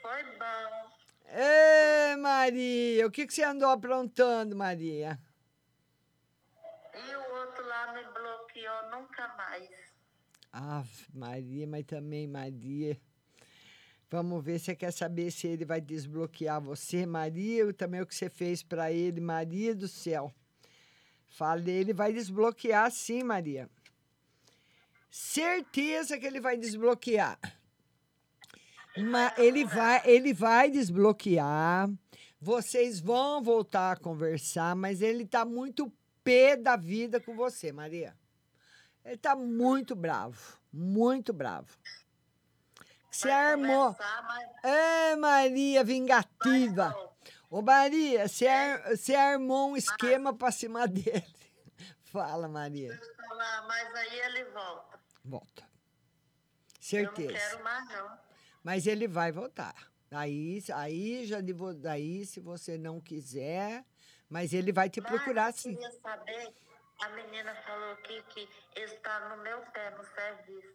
[0.00, 0.90] Foi bom.
[1.36, 5.20] Ê, Maria, o que, que você andou aprontando, Maria?
[8.64, 9.68] Bloqueou nunca mais.
[10.50, 12.98] Ave Maria, mas também Maria.
[14.10, 18.14] Vamos ver, você quer saber se ele vai desbloquear você, Maria, ou também o que
[18.14, 20.32] você fez para ele, Maria do céu.
[21.26, 23.68] Falei, ele vai desbloquear sim, Maria.
[25.10, 27.38] Certeza que ele vai desbloquear.
[28.96, 31.90] Mas ele vai, ele vai desbloquear.
[32.40, 35.92] Vocês vão voltar a conversar, mas ele tá muito
[36.22, 38.14] pé da vida com você, Maria.
[39.04, 41.76] Ele tá muito bravo, muito bravo.
[43.10, 43.94] Você armou.
[44.62, 46.94] É, Maria, vingativa.
[47.48, 51.24] Ô, Maria, você, ar, você armou um esquema pra cima dele.
[52.02, 52.98] Fala, Maria.
[53.16, 55.00] Falar, mas aí ele volta.
[55.24, 55.64] Volta.
[56.80, 57.30] Certeza.
[57.30, 58.18] Eu não quero mais, não.
[58.62, 59.74] Mas ele vai voltar.
[60.10, 63.84] Aí, aí já devo, daí, se você não quiser,
[64.28, 65.76] mas ele vai te procurar Mas eu sim.
[65.76, 66.54] queria saber,
[67.00, 68.48] a menina falou aqui que
[68.80, 70.74] está no meu pé no serviço.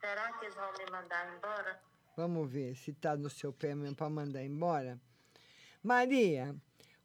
[0.00, 1.80] Será que eles vão me mandar embora?
[2.16, 4.98] Vamos ver se tá no seu pé mesmo para mandar embora.
[5.82, 6.54] Maria,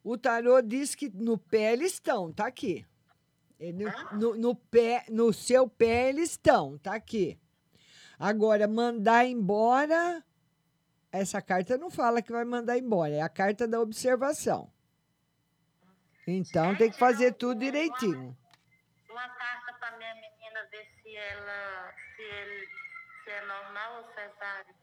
[0.02, 2.84] o tarô diz que no pé eles estão, tá aqui.
[3.58, 7.38] Ele- no, no pé, no seu pé eles estão, tá aqui.
[8.18, 10.24] Agora, mandar embora,
[11.12, 14.72] essa carta não fala que vai mandar embora, é a carta da observação.
[16.26, 18.36] Então tem que fazer tudo direitinho.
[19.14, 22.66] Uma carta para minha menina ver se ela, se ele,
[23.22, 24.74] se é normal ou cesárea.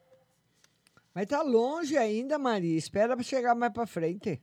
[1.14, 2.78] Mas tá longe ainda, Maria.
[2.78, 4.42] Espera para chegar mais para frente.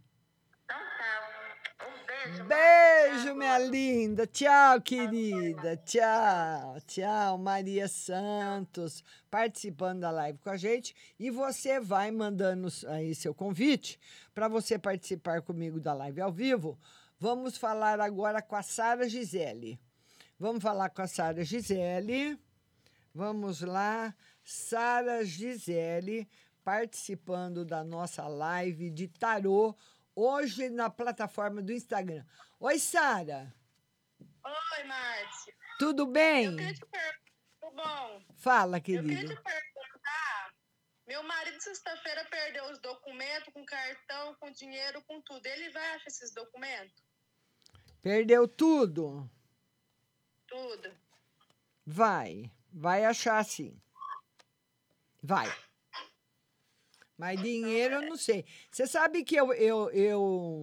[0.62, 2.44] Então tá, um, beijo.
[2.44, 4.26] Beijo, minha linda.
[4.26, 5.78] Tchau, querida.
[5.78, 10.94] Tchau, tchau, Maria Santos, participando da live com a gente.
[11.18, 13.98] E você vai mandando aí seu convite
[14.34, 16.78] para você participar comigo da live ao vivo.
[17.20, 19.80] Vamos falar agora com a Sara Gisele.
[20.38, 22.38] Vamos falar com a Sara Gisele.
[23.12, 24.14] Vamos lá,
[24.44, 26.28] Sara Gisele,
[26.62, 29.76] participando da nossa live de tarô,
[30.14, 32.24] hoje na plataforma do Instagram.
[32.60, 33.52] Oi, Sara,
[34.44, 35.54] Oi, Márcia.
[35.80, 36.44] tudo bem?
[36.44, 37.18] Eu queria te perguntar.
[37.60, 38.22] Tudo bom?
[38.36, 40.54] Fala, Eu queria te perguntar.
[41.08, 45.44] Meu marido, sexta-feira, perdeu os documentos com cartão, com dinheiro, com tudo.
[45.46, 47.07] Ele vai achar esses documentos?
[48.02, 49.28] Perdeu tudo?
[50.46, 50.90] Tudo.
[51.84, 53.78] Vai, vai achar sim.
[55.22, 55.52] Vai.
[57.16, 58.44] Mas dinheiro eu não sei.
[58.70, 60.60] Você sabe que eu, eu, eu.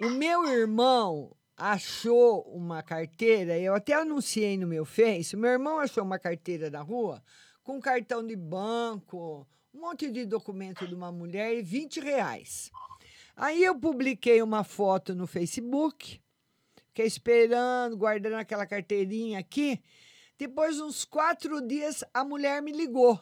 [0.00, 5.36] O meu irmão achou uma carteira, eu até anunciei no meu Face.
[5.36, 7.22] Meu irmão achou uma carteira na rua
[7.62, 12.70] com cartão de banco, um monte de documento de uma mulher e 20 reais.
[13.36, 16.20] Aí eu publiquei uma foto no Facebook,
[16.88, 19.82] fiquei esperando, guardando aquela carteirinha aqui.
[20.38, 23.18] Depois, uns quatro dias, a mulher me ligou.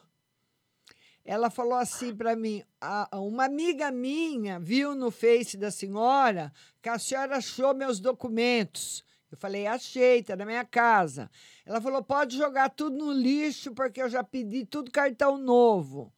[1.24, 6.52] Ela falou assim para mim: "A- a- uma amiga minha viu no Face da senhora
[6.82, 9.04] que a senhora achou meus documentos.
[9.30, 11.30] Eu falei: achei, tá na minha casa.
[11.64, 16.12] Ela falou: pode jogar tudo no lixo, porque eu já pedi tudo cartão novo.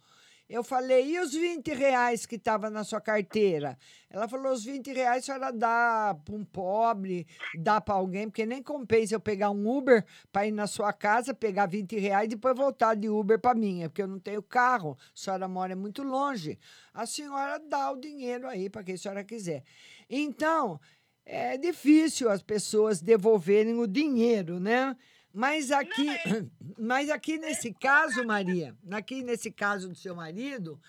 [0.53, 3.79] Eu falei, e os 20 reais que estavam na sua carteira?
[4.11, 7.27] Ela falou, os 20 reais a senhora dá para um pobre,
[7.59, 11.33] dá para alguém, porque nem compensa eu pegar um Uber para ir na sua casa,
[11.33, 14.99] pegar 20 reais e depois voltar de Uber para minha, porque eu não tenho carro,
[15.01, 16.59] a senhora mora muito longe.
[16.93, 19.65] A senhora dá o dinheiro aí para quem a senhora quiser.
[20.07, 20.79] Então,
[21.25, 24.95] é difícil as pessoas devolverem o dinheiro, né?
[25.33, 26.07] Mas aqui,
[26.79, 30.81] mas aqui nesse caso, Maria, aqui nesse caso do seu marido,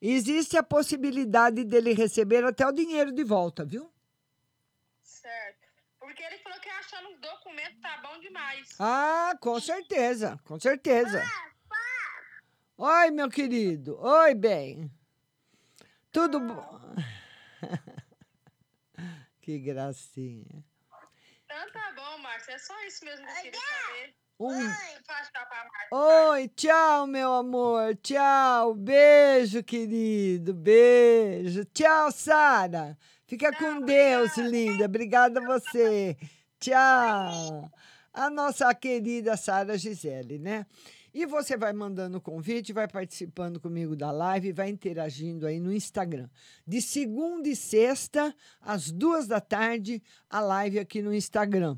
[0.00, 3.92] existe a possibilidade dele receber até o dinheiro de volta, viu?
[5.02, 5.68] Certo.
[6.00, 8.68] Porque ele falou que achando um documento tá bom demais.
[8.78, 11.22] Ah, com certeza, com certeza.
[12.78, 13.96] Oi, meu querido.
[14.00, 14.90] Oi, bem.
[16.10, 16.80] Tudo bom?
[19.40, 20.64] que gracinha.
[21.54, 22.52] Então tá bom, Márcia.
[22.52, 24.14] É só isso mesmo que eu queria saber.
[24.40, 26.30] Um- tchau.
[26.30, 27.94] Oi, tchau, meu amor.
[27.96, 28.74] Tchau.
[28.74, 30.54] Beijo, querido.
[30.54, 31.66] Beijo.
[31.66, 32.96] Tchau, Sara.
[33.26, 34.86] Fica com Deus, linda.
[34.86, 36.16] Obrigada a você.
[36.58, 37.70] Tchau.
[38.14, 40.64] A nossa querida Sara Gisele, né?
[41.14, 45.70] E você vai mandando o convite, vai participando comigo da live, vai interagindo aí no
[45.70, 46.28] Instagram.
[46.66, 51.76] De segunda e sexta, às duas da tarde, a live aqui no Instagram.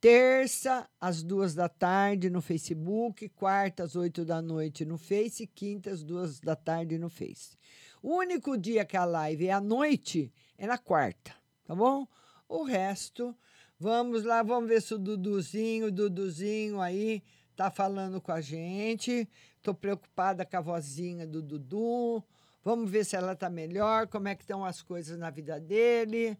[0.00, 5.90] Terça, às duas da tarde no Facebook, quarta, às oito da noite no Face, quinta,
[5.90, 7.56] às duas da tarde no Face.
[8.00, 11.34] O único dia que a live é à noite é na quarta,
[11.64, 12.06] tá bom?
[12.46, 13.34] O resto,
[13.80, 17.22] vamos lá, vamos ver se o Duduzinho, o Duduzinho aí
[17.56, 19.28] tá falando com a gente.
[19.62, 22.22] Tô preocupada com a vozinha do Dudu.
[22.62, 26.38] Vamos ver se ela tá melhor, como é que estão as coisas na vida dele.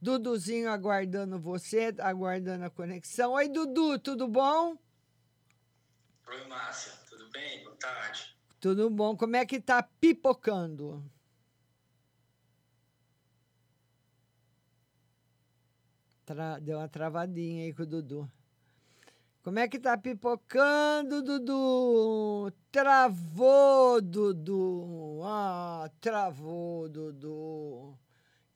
[0.00, 3.32] Duduzinho aguardando você, aguardando a conexão.
[3.32, 4.76] Oi, Dudu, tudo bom?
[6.28, 7.62] Oi, Márcia, tudo bem?
[7.64, 8.36] Boa tarde.
[8.60, 9.16] Tudo bom.
[9.16, 11.04] Como é que tá pipocando?
[16.24, 18.30] Tra- Deu uma travadinha aí com o Dudu.
[19.46, 22.52] Como é que tá pipocando, Dudu?
[22.72, 25.20] Travou, Dudu.
[25.22, 27.96] Ah, travou, Dudu.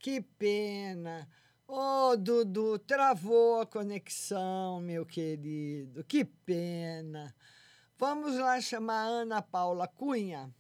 [0.01, 1.28] Que pena.
[1.64, 6.03] Ô, Dudu, travou a conexão, meu querido.
[6.03, 7.32] Que pena.
[7.97, 10.53] Vamos lá chamar Ana Paula Cunha.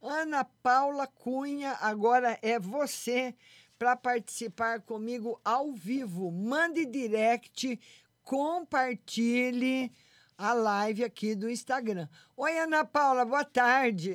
[0.00, 3.34] Ana Paula Cunha, agora é você
[3.82, 6.30] para participar comigo ao vivo.
[6.30, 7.78] Mande direct,
[8.22, 9.92] compartilhe
[10.36, 12.08] a live aqui do Instagram.
[12.36, 14.12] Oi, Ana Paula, boa tarde.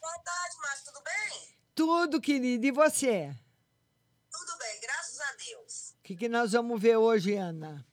[0.00, 1.56] Boa tarde, Márcio, tudo bem?
[1.74, 3.34] Tudo, querida, e você?
[4.30, 5.94] Tudo bem, graças a Deus.
[5.98, 7.86] O que, que nós vamos ver hoje, Ana?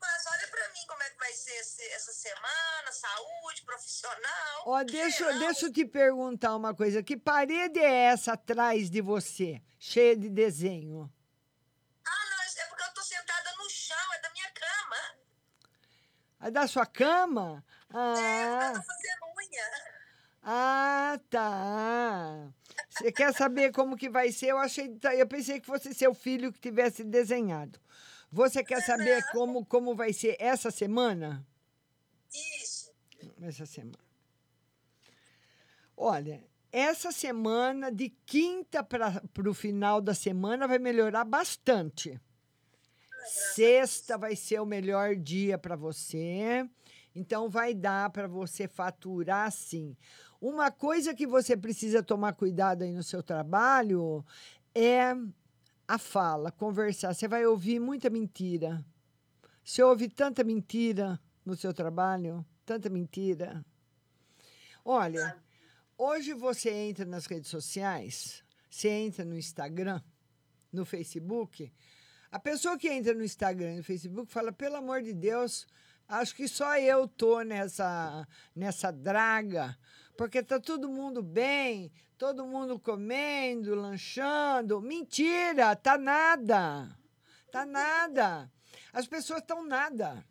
[0.00, 4.62] Mas olha pra mim como é que vai ser esse- essa semana, saúde, profissional.
[4.66, 7.02] Ó, deixa, deixa eu te perguntar uma coisa.
[7.02, 11.12] Que parede é essa atrás de você, cheia de desenho?
[12.06, 15.18] Ah, não, é porque eu tô sentada no chão, é da minha cama.
[16.40, 17.64] É da sua cama?
[17.90, 19.64] Ah, Eu tô fazendo unha.
[20.42, 22.48] ah, tá.
[22.90, 24.46] Você quer saber como que vai ser?
[24.48, 27.80] Eu achei, tá, eu pensei que fosse seu filho que tivesse desenhado.
[28.30, 31.44] Você quer saber como, como vai ser essa semana?
[32.60, 32.92] Isso.
[33.42, 33.98] Essa semana.
[35.96, 42.20] Olha, essa semana, de quinta para o final da semana, vai melhorar bastante.
[43.26, 46.68] Sexta vai ser o melhor dia para você.
[47.14, 49.96] Então, vai dar para você faturar sim.
[50.40, 54.24] Uma coisa que você precisa tomar cuidado aí no seu trabalho
[54.74, 55.14] é
[55.86, 57.14] a fala, conversar.
[57.14, 58.84] Você vai ouvir muita mentira.
[59.64, 63.64] Você ouve tanta mentira no seu trabalho, tanta mentira.
[64.84, 65.36] Olha,
[65.96, 70.00] hoje você entra nas redes sociais, você entra no Instagram,
[70.72, 71.72] no Facebook.
[72.30, 75.66] A pessoa que entra no Instagram e no Facebook fala: pelo amor de Deus,
[76.06, 79.78] acho que só eu tô nessa, nessa draga,
[80.14, 84.78] porque tá todo mundo bem, todo mundo comendo, lanchando.
[84.78, 86.94] Mentira, tá nada.
[87.50, 88.52] Tá nada.
[88.92, 90.22] As pessoas estão nada.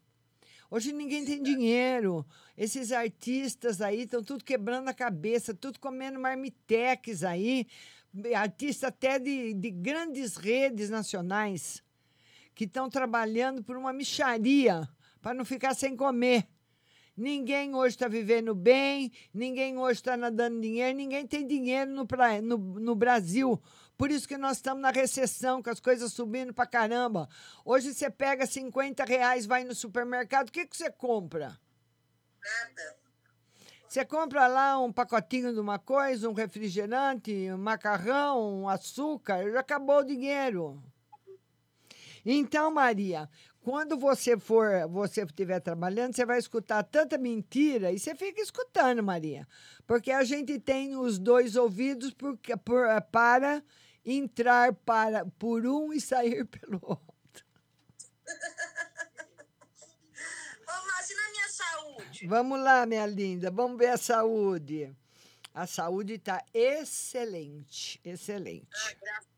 [0.70, 2.24] Hoje ninguém tem dinheiro.
[2.56, 7.66] Esses artistas aí estão tudo quebrando a cabeça, tudo comendo marmitex aí.
[8.36, 11.87] Artistas até de, de grandes redes nacionais
[12.58, 14.90] que estão trabalhando por uma micharia
[15.22, 16.48] para não ficar sem comer.
[17.16, 22.42] Ninguém hoje está vivendo bem, ninguém hoje está nadando dinheiro, ninguém tem dinheiro no, pra-
[22.42, 23.62] no, no Brasil.
[23.96, 27.30] Por isso que nós estamos na recessão, com as coisas subindo para caramba.
[27.64, 31.60] Hoje você pega 50 reais, vai no supermercado, o que, que você compra?
[32.42, 32.98] Nada.
[33.88, 39.60] Você compra lá um pacotinho de uma coisa, um refrigerante, um macarrão, um açúcar, já
[39.60, 40.84] acabou o dinheiro.
[42.26, 43.30] Então, Maria,
[43.62, 49.04] quando você for, você estiver trabalhando, você vai escutar tanta mentira e você fica escutando,
[49.04, 49.48] Maria.
[49.86, 53.64] Porque a gente tem os dois ouvidos por, por- para
[54.06, 57.46] entrar para, por um e sair pelo outro.
[60.68, 62.28] Ô, Márcio, e na minha saúde?
[62.28, 64.96] Vamos lá, minha linda, vamos ver a saúde.
[65.54, 68.68] A saúde está excelente, excelente.
[68.74, 68.94] Ah.
[69.02, 69.37] Graças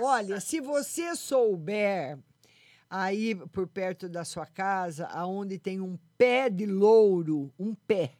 [0.00, 2.18] Olha, se você souber
[2.88, 8.16] aí por perto da sua casa, aonde tem um pé de louro, um pé,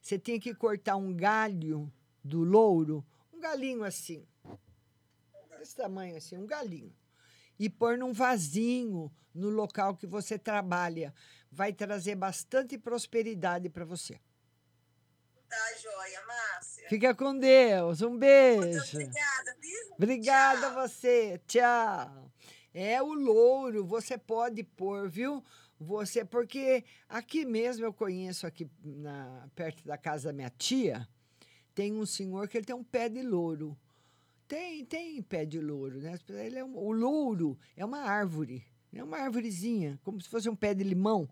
[0.00, 1.92] você tem que cortar um galho
[2.22, 4.26] do louro, um galinho assim,
[5.58, 6.92] desse tamanho assim, um galinho,
[7.58, 11.14] e pôr num vasinho no local que você trabalha.
[11.50, 14.18] Vai trazer bastante prosperidade para você.
[15.48, 16.88] Tá, joia, Márcia.
[16.88, 18.00] Fica com Deus.
[18.00, 18.96] Um beijo.
[18.96, 19.61] Obrigada, viu?
[19.96, 21.40] Obrigada a você.
[21.46, 22.30] Tchau.
[22.74, 25.44] É o louro, você pode pôr, viu?
[25.78, 31.06] Você, porque aqui mesmo eu conheço aqui na, perto da casa da minha tia,
[31.74, 33.76] tem um senhor que ele tem um pé de louro.
[34.46, 36.18] Tem, tem pé de louro, né?
[36.28, 40.56] Ele é um- o louro é uma árvore, é uma árvorezinha, como se fosse um
[40.56, 41.28] pé de limão.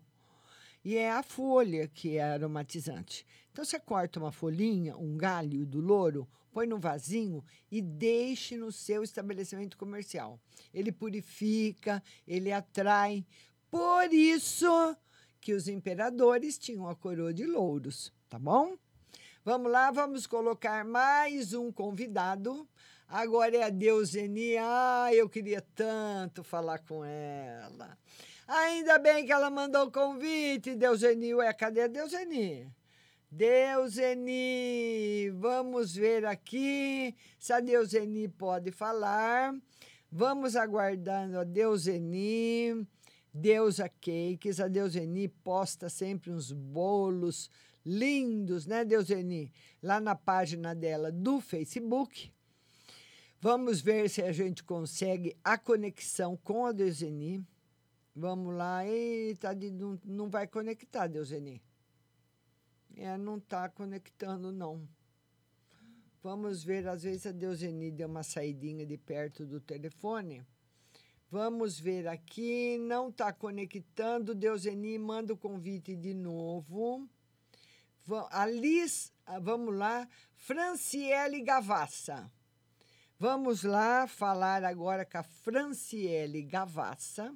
[0.83, 3.25] E é a folha que é aromatizante.
[3.51, 8.71] Então você corta uma folhinha, um galho do louro, põe no vasinho e deixe no
[8.71, 10.39] seu estabelecimento comercial.
[10.73, 13.25] Ele purifica, ele atrai.
[13.69, 14.95] Por isso
[15.39, 18.77] que os imperadores tinham a coroa de louros, tá bom?
[19.43, 22.67] Vamos lá, vamos colocar mais um convidado.
[23.07, 24.55] Agora é a Deuseni.
[24.57, 27.97] Ah, eu queria tanto falar com ela.
[28.47, 31.33] Ainda bem que ela mandou o convite, Deuseni.
[31.33, 32.71] Ué, cadê a Deuseni?
[33.33, 39.55] Deuseni, vamos ver aqui se a Deuseni pode falar.
[40.11, 42.85] Vamos aguardando a Deuseni.
[43.33, 47.49] Deusa Cakes, a Deuseni posta sempre uns bolos
[47.85, 49.49] lindos, né, Deuseni?
[49.81, 52.33] Lá na página dela do Facebook.
[53.39, 57.41] Vamos ver se a gente consegue a conexão com a Deuseni.
[58.13, 58.85] Vamos lá.
[58.85, 61.61] Eita, não, não vai conectar, Deuseni.
[63.01, 64.87] É, não está conectando, não.
[66.23, 70.45] Vamos ver, às vezes a Deuseni deu uma saidinha de perto do telefone.
[71.31, 74.35] Vamos ver aqui, não está conectando.
[74.35, 77.09] Deuseni, manda o convite de novo.
[78.05, 82.31] Va- A Liz, ah, vamos lá, Franciele Gavassa.
[83.17, 87.33] Vamos lá falar agora com a Franciele Gavassa.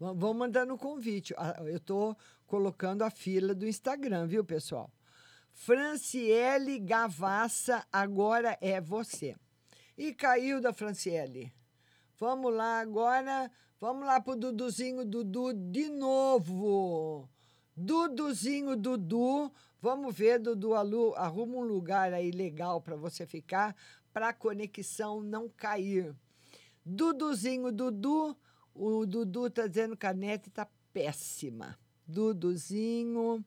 [0.00, 1.34] Va- Vão mandando o convite.
[1.36, 4.90] Ah, Eu estou colocando a fila do Instagram, viu, pessoal?
[5.52, 9.34] Franciele Gavassa, agora é você.
[9.96, 11.52] E caiu da Franciele.
[12.18, 13.50] Vamos lá agora.
[13.80, 17.28] Vamos lá pro Duduzinho Dudu de novo.
[17.76, 19.52] Duduzinho Dudu.
[19.80, 23.76] Vamos ver, Dudu, alu- arruma um lugar aí legal para você ficar,
[24.12, 26.14] para a conexão não cair.
[26.84, 28.36] Duduzinho Dudu.
[28.74, 31.78] O Dudu tá dizendo que a net tá péssima.
[32.06, 33.44] Duduzinho,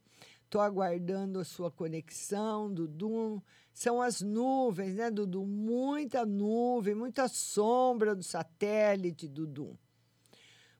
[0.49, 3.43] tô aguardando a sua conexão, Dudu.
[3.73, 5.45] São as nuvens, né, Dudu?
[5.45, 9.77] Muita nuvem, muita sombra do satélite, Dudu.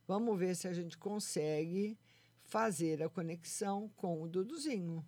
[0.08, 1.98] Vamos ver se a gente consegue
[2.46, 5.06] fazer a conexão com o Duduzinho.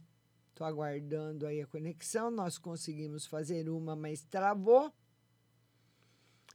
[0.50, 2.30] Estou aguardando aí a conexão.
[2.30, 4.94] Nós conseguimos fazer uma, mas travou.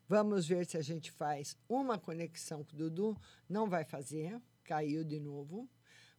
[0.07, 3.17] Vamos ver se a gente faz uma conexão com o Dudu.
[3.49, 5.67] Não vai fazer, caiu de novo.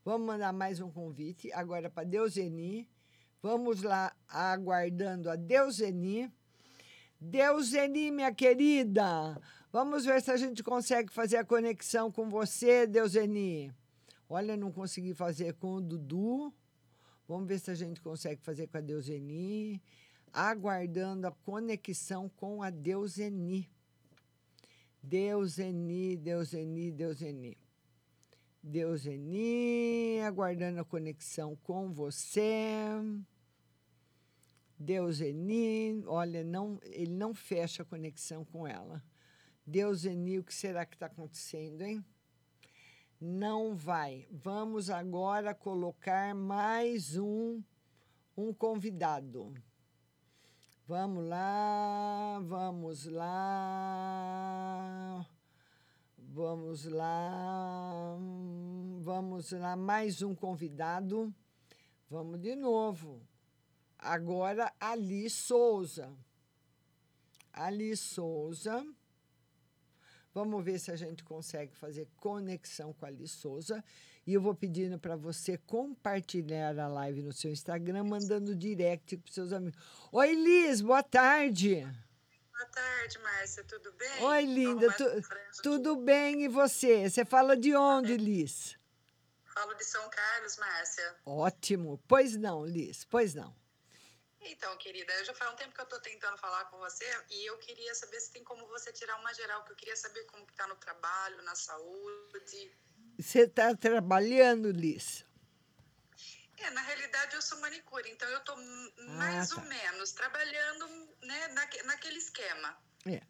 [0.05, 2.87] Vamos mandar mais um convite agora para Deuseni.
[3.41, 6.31] Vamos lá, aguardando a Deuseni.
[7.19, 9.41] Deuseni, minha querida,
[9.71, 13.73] vamos ver se a gente consegue fazer a conexão com você, Deuseni.
[14.29, 16.53] Olha, não consegui fazer com o Dudu.
[17.27, 19.81] Vamos ver se a gente consegue fazer com a Deuseni.
[20.31, 23.67] Aguardando a conexão com a Deuseni.
[25.01, 27.64] Deuseni, Deuseni, Deuseni.
[28.67, 32.89] Deuseni, aguardando a conexão com você.
[34.79, 39.03] Deuseni, olha, não, ele não fecha a conexão com ela.
[39.67, 42.03] Deuseni, o que será que está acontecendo, hein?
[43.21, 44.27] Não vai.
[44.31, 47.61] Vamos agora colocar mais um,
[48.35, 49.53] um convidado.
[50.87, 53.35] Vamos lá, vamos lá.
[56.35, 58.17] Vamos lá.
[58.99, 61.33] Vamos lá, mais um convidado.
[62.09, 63.21] Vamos de novo.
[63.97, 66.11] Agora, Ali Souza.
[67.53, 68.85] Ali Souza.
[70.33, 73.81] Vamos ver se a gente consegue fazer conexão com a Ali Souza.
[74.27, 79.31] E eu vou pedindo para você compartilhar a live no seu Instagram, mandando direct para
[79.31, 79.79] seus amigos.
[80.11, 81.87] Oi, Liz, boa tarde.
[82.57, 84.23] Boa tarde, Márcia, tudo bem?
[84.23, 84.91] Oi, linda.
[84.93, 87.09] Tu- tudo bem e você?
[87.09, 88.77] Você fala de onde, Liz?
[89.53, 91.15] Falo de São Carlos, Márcia.
[91.25, 92.01] Ótimo.
[92.07, 93.53] Pois não, Liz, pois não.
[94.39, 97.45] Então, querida, eu já faz um tempo que eu tô tentando falar com você e
[97.45, 100.45] eu queria saber se tem como você tirar uma geral, que eu queria saber como
[100.45, 102.71] que tá no trabalho, na saúde.
[103.19, 105.24] Você está trabalhando, Liz?
[106.57, 109.57] É, na realidade eu sou manicure, então eu tô m- mais tá.
[109.61, 110.87] ou menos trabalhando
[111.23, 112.75] né, naque- naquele esquema.
[113.05, 113.21] É.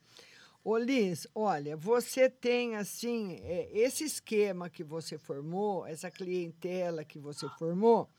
[0.64, 7.20] Ô, Liz, olha, você tem, assim, é, esse esquema que você formou, essa clientela que
[7.20, 8.10] você formou,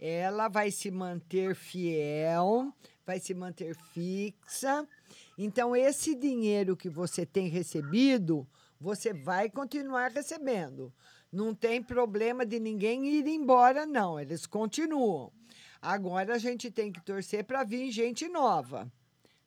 [0.00, 2.72] ela vai se manter fiel,
[3.04, 4.88] vai se manter fixa.
[5.36, 8.48] Então, esse dinheiro que você tem recebido,
[8.80, 10.90] você vai continuar recebendo.
[11.32, 14.18] Não tem problema de ninguém ir embora, não.
[14.18, 15.32] Eles continuam.
[15.80, 18.92] Agora a gente tem que torcer para vir gente nova.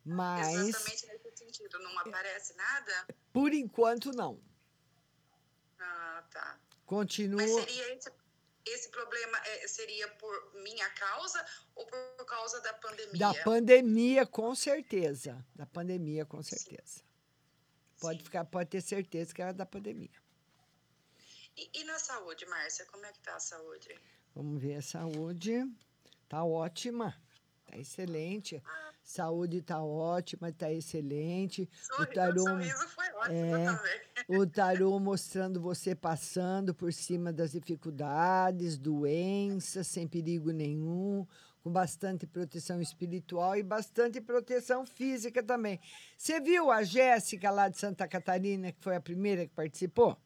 [0.05, 1.79] Mas, Exatamente nesse sentido.
[1.79, 3.07] Não aparece nada?
[3.31, 4.39] por enquanto, não.
[5.79, 6.59] Ah, tá.
[6.85, 7.41] Continua.
[7.41, 8.11] Mas seria esse,
[8.65, 13.19] esse problema é, seria por minha causa ou por causa da pandemia?
[13.19, 15.45] Da pandemia, com certeza.
[15.55, 17.01] Da pandemia, com certeza.
[17.99, 20.22] Pode, ficar, pode ter certeza que era da pandemia.
[21.57, 23.89] E, e na saúde, Márcia, como é que tá a saúde?
[24.35, 25.63] Vamos ver a saúde.
[26.27, 27.15] Tá ótima.
[27.65, 28.61] Tá excelente.
[29.03, 31.69] Saúde tá ótima, tá excelente.
[31.81, 34.01] Sorri- o tarô, sorriso foi ótimo é, também.
[34.39, 41.27] o tarô mostrando você passando por cima das dificuldades, doenças, sem perigo nenhum,
[41.61, 45.79] com bastante proteção espiritual e bastante proteção física também.
[46.17, 50.17] Você viu a Jéssica lá de Santa Catarina, que foi a primeira que participou?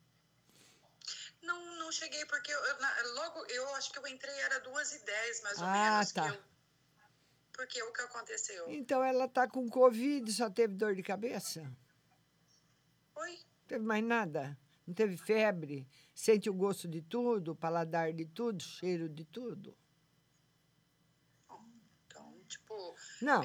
[1.88, 5.42] Não, cheguei, porque eu, na- logo, eu acho que eu entrei, era duas e dez,
[5.42, 6.12] mais ou Ah, menos.
[6.12, 6.28] tá.
[6.28, 6.38] Eu,
[7.54, 8.66] porque o que aconteceu?
[8.70, 11.62] Então ela tá com Covid, só teve dor de cabeça?
[13.16, 13.32] Oi?
[13.32, 14.58] Não teve mais nada?
[14.86, 15.88] Não teve febre?
[16.14, 19.74] Sente o gosto de tudo, o paladar de tudo, cheiro de tudo?
[22.50, 23.44] Tipo, Não,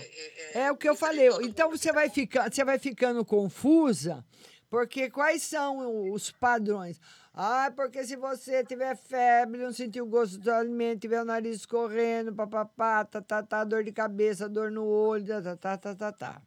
[0.52, 1.28] é o que eu falei.
[1.42, 4.24] Então você vai, ficar, você vai ficando confusa,
[4.70, 7.00] porque quais são os padrões?
[7.34, 11.56] Ah, porque se você tiver febre, não sentir o gosto do alimento, tiver o nariz
[11.56, 15.94] escorrendo, papapá, tá, tá, tá, dor de cabeça, dor no olho, tá, tá, tá, tá,
[15.94, 16.42] tá, tá.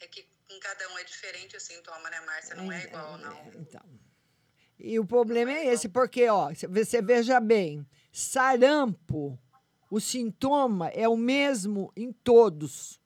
[0.00, 2.56] É que em cada um é diferente o sintoma, né, Márcia?
[2.56, 3.46] Não é igual, não.
[3.54, 3.82] Então.
[4.80, 9.38] E o problema é esse, porque, ó, você veja bem, sarampo,
[9.88, 13.00] o sintoma é o mesmo em todos.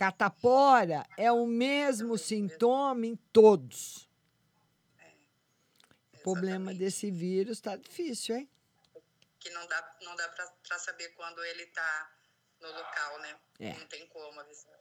[0.00, 4.08] Catapora é o mesmo sintoma em todos.
[6.14, 8.50] O problema desse vírus tá difícil, hein?
[9.38, 10.26] Que não dá, não dá
[10.66, 12.16] pra saber quando ele tá
[12.62, 13.38] no local, né?
[13.60, 13.74] É.
[13.74, 14.72] Não tem como avisar.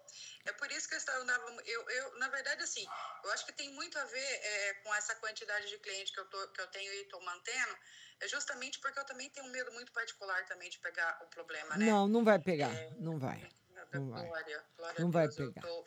[0.45, 1.19] É por isso que eu estava.
[1.65, 2.87] Eu, eu, na verdade, assim,
[3.25, 6.29] eu acho que tem muito a ver é, com essa quantidade de clientes que eu,
[6.29, 7.77] tô, que eu tenho e estou mantendo.
[8.21, 11.75] É justamente porque eu também tenho um medo muito particular também de pegar o problema,
[11.75, 11.87] né?
[11.87, 12.71] Não, não vai pegar.
[12.97, 13.45] Não vai.
[13.93, 14.27] Não vai.
[14.27, 15.67] Glória, glória Não vai Deus, eu pegar.
[15.67, 15.83] tô-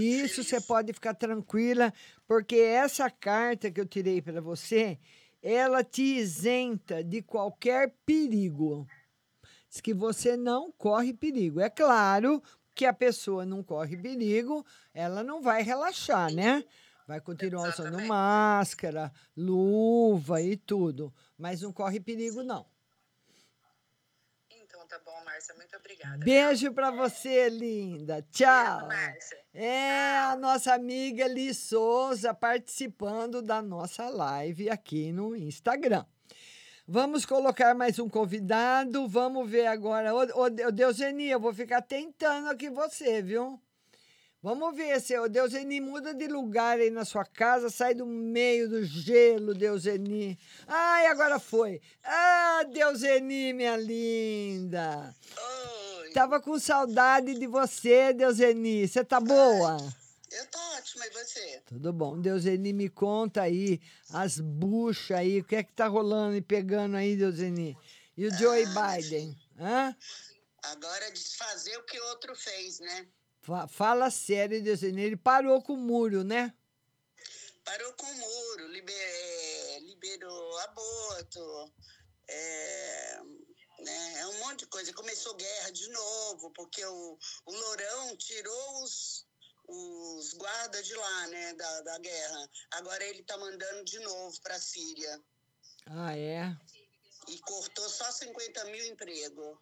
[0.00, 0.36] Isso feliz.
[0.48, 1.92] você pode ficar tranquila,
[2.26, 4.98] porque essa carta que eu tirei para você,
[5.42, 8.86] ela te isenta de qualquer perigo.
[9.68, 11.60] Diz que você não corre perigo.
[11.60, 12.42] É claro
[12.74, 16.64] que a pessoa não corre perigo, ela não vai relaxar, né?
[17.06, 22.66] Vai continuar usando máscara, luva e tudo, mas não corre perigo, não.
[24.90, 26.18] Tá bom, Márcia, muito obrigada.
[26.18, 28.26] Beijo para você, linda.
[28.32, 28.88] Tchau.
[28.88, 29.38] Márcia.
[29.54, 36.04] É a nossa amiga Li Souza participando da nossa live aqui no Instagram.
[36.88, 39.06] Vamos colocar mais um convidado.
[39.06, 40.12] Vamos ver agora.
[40.12, 43.62] Ô, ô Deuseni, eu vou ficar tentando aqui você, viu?
[44.42, 48.70] Vamos ver se o Deuseni muda de lugar aí na sua casa, sai do meio
[48.70, 50.38] do gelo, Deuseni.
[50.66, 51.78] Ai, agora foi.
[52.02, 55.14] Ah, Deuseni, minha linda.
[56.14, 58.88] Tava com saudade de você, Deuseni.
[58.88, 59.76] Você tá boa?
[60.32, 61.62] Eu tô ótima, e você?
[61.66, 62.18] Tudo bom.
[62.18, 63.78] Deuseni, me conta aí
[64.10, 67.76] as buchas aí, o que é que tá rolando e pegando aí, Deuseni?
[68.16, 69.36] E o Joe Biden?
[69.58, 69.94] Hã?
[70.62, 73.06] Agora é desfazer o que outro fez, né?
[73.42, 74.56] Fa- Fala sério.
[74.56, 76.54] Ele parou com o muro, né?
[77.64, 81.72] Parou com o muro, liber- é, liberou aborto,
[82.28, 83.20] é,
[83.80, 84.92] né, é um monte de coisa.
[84.92, 89.26] Começou guerra de novo, porque o, o Lourão tirou os,
[89.68, 92.50] os guardas de lá, né, da, da guerra.
[92.72, 95.20] Agora ele tá mandando de novo para a Síria.
[95.86, 96.56] Ah, é?
[97.28, 99.58] E cortou só 50 mil empregos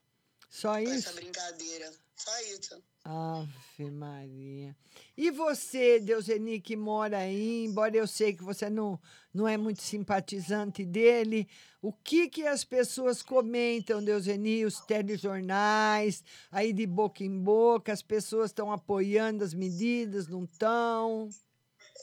[0.48, 1.08] Só isso?
[1.08, 1.92] essa brincadeira.
[2.16, 2.82] Só isso.
[3.10, 4.76] Ave Maria.
[5.16, 9.00] E você, Deuseni, que mora aí, embora eu sei que você não,
[9.32, 11.48] não é muito simpatizante dele,
[11.80, 18.02] o que que as pessoas comentam, Deuseni, os telejornais, aí de boca em boca, as
[18.02, 21.30] pessoas estão apoiando as medidas, não estão?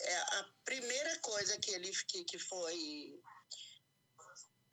[0.08, 3.20] É, a primeira coisa que ele que, que foi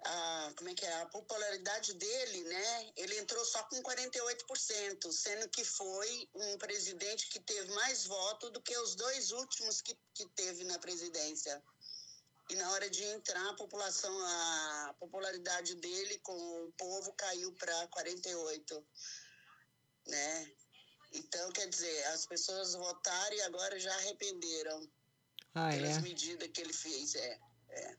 [0.05, 2.93] a, como é que é a popularidade dele, né?
[2.97, 8.61] Ele entrou só com 48%, sendo que foi um presidente que teve mais votos do
[8.61, 11.63] que os dois últimos que, que teve na presidência.
[12.51, 17.89] E na hora de entrar, a população, a popularidade dele com o povo caiu para
[17.89, 18.87] 48,
[20.07, 20.53] né?
[21.15, 24.91] Então, quer dizer, as pessoas votaram e agora já arrependeram
[25.55, 26.01] Ah, pelas é?
[26.01, 27.15] medidas que ele fez.
[27.15, 27.39] É,
[27.69, 27.97] é.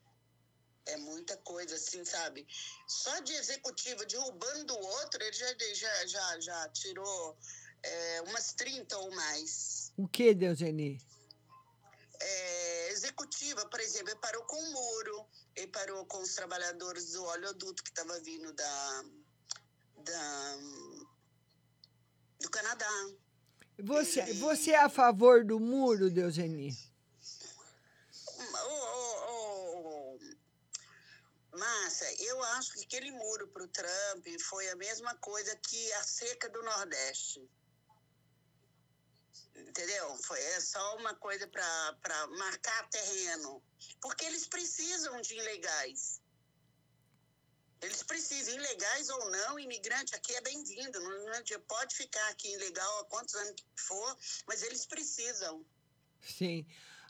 [0.85, 2.45] É muita coisa, assim, sabe?
[2.87, 7.37] Só de executiva derrubando do outro, ele já, já, já, já tirou
[7.81, 9.93] é, umas 30 ou mais.
[9.97, 10.99] O que, Deuseni?
[12.19, 15.25] É, executiva, por exemplo, ele parou com o muro,
[15.55, 19.03] ele parou com os trabalhadores do oleoduto que estava vindo da,
[20.03, 20.57] da,
[22.41, 22.89] do Canadá.
[23.79, 26.92] Você, você é a favor do muro, Deuseni?
[31.53, 36.03] Márcia, eu acho que aquele muro para o Trump foi a mesma coisa que a
[36.03, 37.47] seca do Nordeste.
[39.55, 40.17] Entendeu?
[40.23, 43.63] Foi é só uma coisa para marcar terreno.
[44.01, 46.21] Porque eles precisam de ilegais.
[47.81, 50.99] Eles precisam, ilegais ou não, imigrante aqui é bem-vindo.
[50.99, 55.65] Não, pode ficar aqui ilegal há quantos anos que for, mas eles precisam.
[56.21, 56.65] Sim.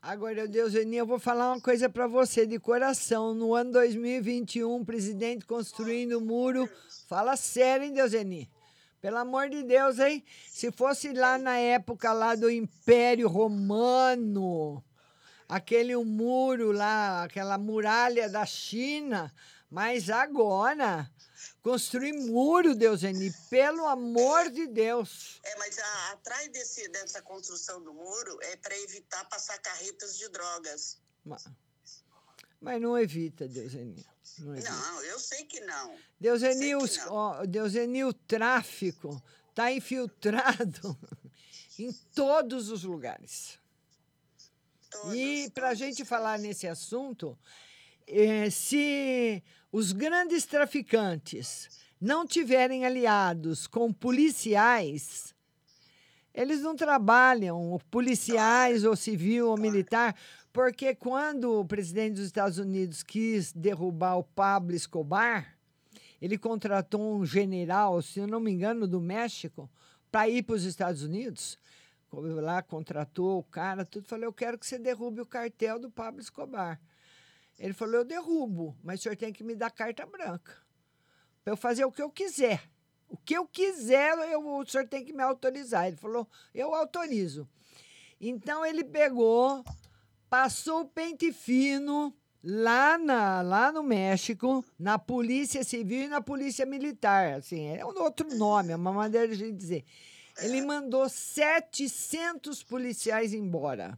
[0.06, 3.34] Agora, Deuseni, eu vou falar uma coisa para você de coração.
[3.34, 6.70] No ano 2021, o presidente construindo muro.
[7.08, 8.52] Fala sério, hein, Deuseni?
[9.00, 10.22] Pelo amor de Deus, hein?
[10.50, 14.84] Se fosse lá na época lá do Império Romano,
[15.48, 19.32] aquele muro lá, aquela muralha da China,
[19.74, 21.12] mas agora,
[21.64, 25.42] construir muro, Deuseni, pelo amor de Deus.
[25.44, 30.30] É, mas a, atrás desse, dessa construção do muro é para evitar passar carretas de
[30.30, 31.00] drogas.
[31.26, 31.48] Mas,
[32.62, 34.06] mas não evita, Deuseni.
[34.38, 34.70] Não, evita.
[34.70, 35.98] não, eu sei que não.
[36.20, 39.20] Deuseni, os, ó, Deuseni o tráfico
[39.50, 40.96] está infiltrado
[41.80, 43.58] em todos os lugares.
[44.92, 47.36] Todos, e para a gente falar nesse assunto,
[48.06, 49.44] eh, se
[49.74, 51.68] os grandes traficantes
[52.00, 55.34] não tiverem aliados com policiais,
[56.32, 60.16] eles não trabalham, policiais ou civil ou militar,
[60.54, 65.58] porque quando o presidente dos Estados Unidos quis derrubar o Pablo Escobar,
[66.22, 69.68] ele contratou um general, se eu não me engano, do México,
[70.12, 71.58] para ir para os Estados Unidos.
[72.12, 74.08] Lá contratou o cara, tudo.
[74.08, 76.80] Falei, eu quero que você derrube o cartel do Pablo Escobar.
[77.58, 80.58] Ele falou: eu derrubo, mas o senhor tem que me dar carta branca.
[81.44, 82.70] Para eu fazer o que eu quiser.
[83.08, 85.88] O que eu quiser, eu, o senhor tem que me autorizar.
[85.88, 87.48] Ele falou: eu autorizo.
[88.20, 89.64] Então ele pegou,
[90.30, 96.66] passou o pente fino lá, na, lá no México, na Polícia Civil e na Polícia
[96.66, 97.36] Militar.
[97.36, 99.86] Assim, é um outro nome, é uma maneira de dizer.
[100.40, 103.98] Ele mandou 700 policiais embora.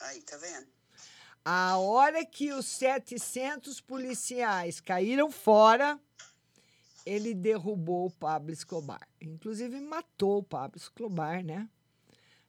[0.00, 0.79] Aí, tá vendo?
[1.44, 5.98] A hora que os 700 policiais caíram fora,
[7.06, 9.08] ele derrubou o Pablo Escobar.
[9.20, 11.68] Inclusive, matou o Pablo Escobar, né?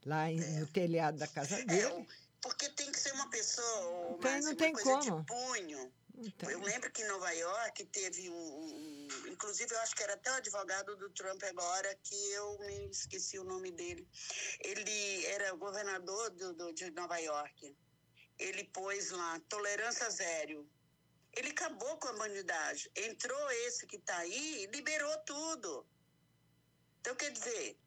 [0.05, 1.81] Lá em, no telhado da casa dele.
[1.81, 2.05] É,
[2.41, 5.21] porque tem que ser uma pessoa, não tem, não tem como.
[5.21, 5.91] de punho.
[6.49, 10.29] Eu lembro que em Nova York teve um, um, Inclusive, eu acho que era até
[10.31, 14.07] o advogado do Trump agora, que eu me esqueci o nome dele.
[14.59, 17.75] Ele era governador do, do de Nova York
[18.41, 20.67] ele pôs lá tolerância zero.
[21.33, 22.91] Ele acabou com a bandidagem.
[22.95, 25.85] Entrou esse que está aí e liberou tudo.
[26.99, 27.77] Então, quer dizer,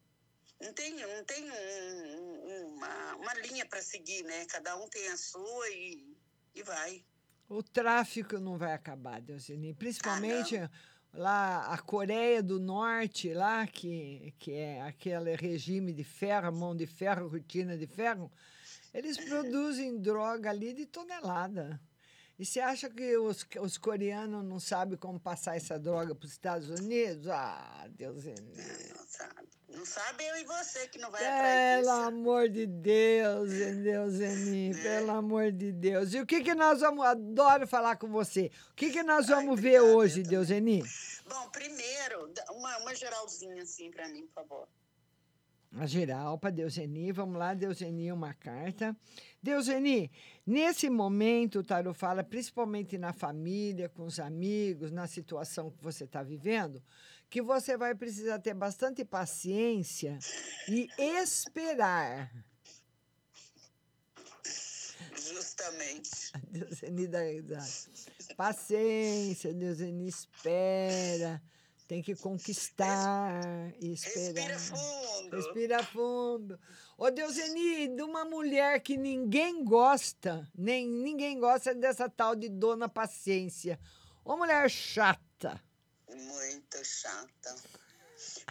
[0.61, 4.47] não tem, não tem um, uma, uma linha para seguir, né?
[4.47, 6.17] Cada um tem a sua e,
[6.55, 7.05] e vai.
[7.49, 9.75] O tráfico não vai acabar, Deusini.
[9.75, 10.71] Principalmente ah,
[11.13, 16.87] lá a Coreia do Norte, lá que, que é aquele regime de ferro, mão de
[16.87, 18.33] ferro, rotina de ferro
[18.95, 21.81] eles produzem droga ali de tonelada.
[22.39, 26.33] E você acha que os, os coreanos não sabem como passar essa droga para os
[26.33, 27.29] Estados Unidos?
[27.29, 28.35] Ah, Deus é
[28.97, 29.49] Não sabe.
[29.69, 31.91] Não sabe eu e você que não vai Pelo atrás disso.
[31.91, 34.83] amor de Deus, Deus Eni, é.
[34.83, 36.15] pelo amor de Deus.
[36.15, 37.05] E o que, que nós vamos.
[37.05, 38.53] Adoro falar com você.
[38.71, 40.85] O que, que nós vamos Ai, ver hoje, Deus Eni?
[41.29, 44.69] Bom, primeiro, uma, uma geralzinha assim para mim, por favor
[45.77, 47.13] a geral para Deuseni.
[47.13, 48.97] Vamos lá, Deuseni, uma carta.
[49.43, 50.11] Deuseni,
[50.47, 56.05] nesse momento, o Tarot fala principalmente na família, com os amigos, na situação que você
[56.05, 56.83] está vivendo,
[57.29, 60.19] que você vai precisar ter bastante paciência
[60.69, 62.31] e esperar.
[65.17, 66.33] Justamente.
[66.51, 67.65] Deuseni dá risada.
[68.37, 71.43] Paciência, Deuseni espera
[71.87, 74.49] tem que conquistar e esperar.
[74.49, 75.37] Respira fundo.
[75.37, 76.61] Respira fundo.
[76.97, 82.89] Ô, Deuseni, de uma mulher que ninguém gosta, nem ninguém gosta dessa tal de dona
[82.89, 83.79] paciência.
[84.25, 85.63] Ô, mulher chata.
[86.09, 87.55] Muito chata.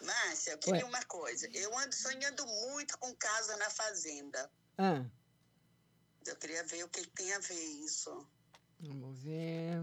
[0.04, 0.90] Márcia, eu queria Ué.
[0.90, 1.50] uma coisa.
[1.54, 4.52] Eu ando sonhando muito com casa na fazenda.
[4.78, 5.06] Ah.
[6.26, 8.28] Eu queria ver o que tem a ver isso.
[8.80, 9.82] Vamos ver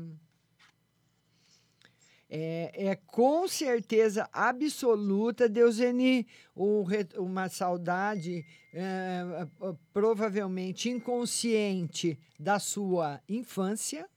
[2.30, 6.26] é, é com certeza absoluta, Deuseni,
[6.56, 6.84] um,
[7.18, 9.46] uma saudade é,
[9.92, 14.08] provavelmente inconsciente da sua infância,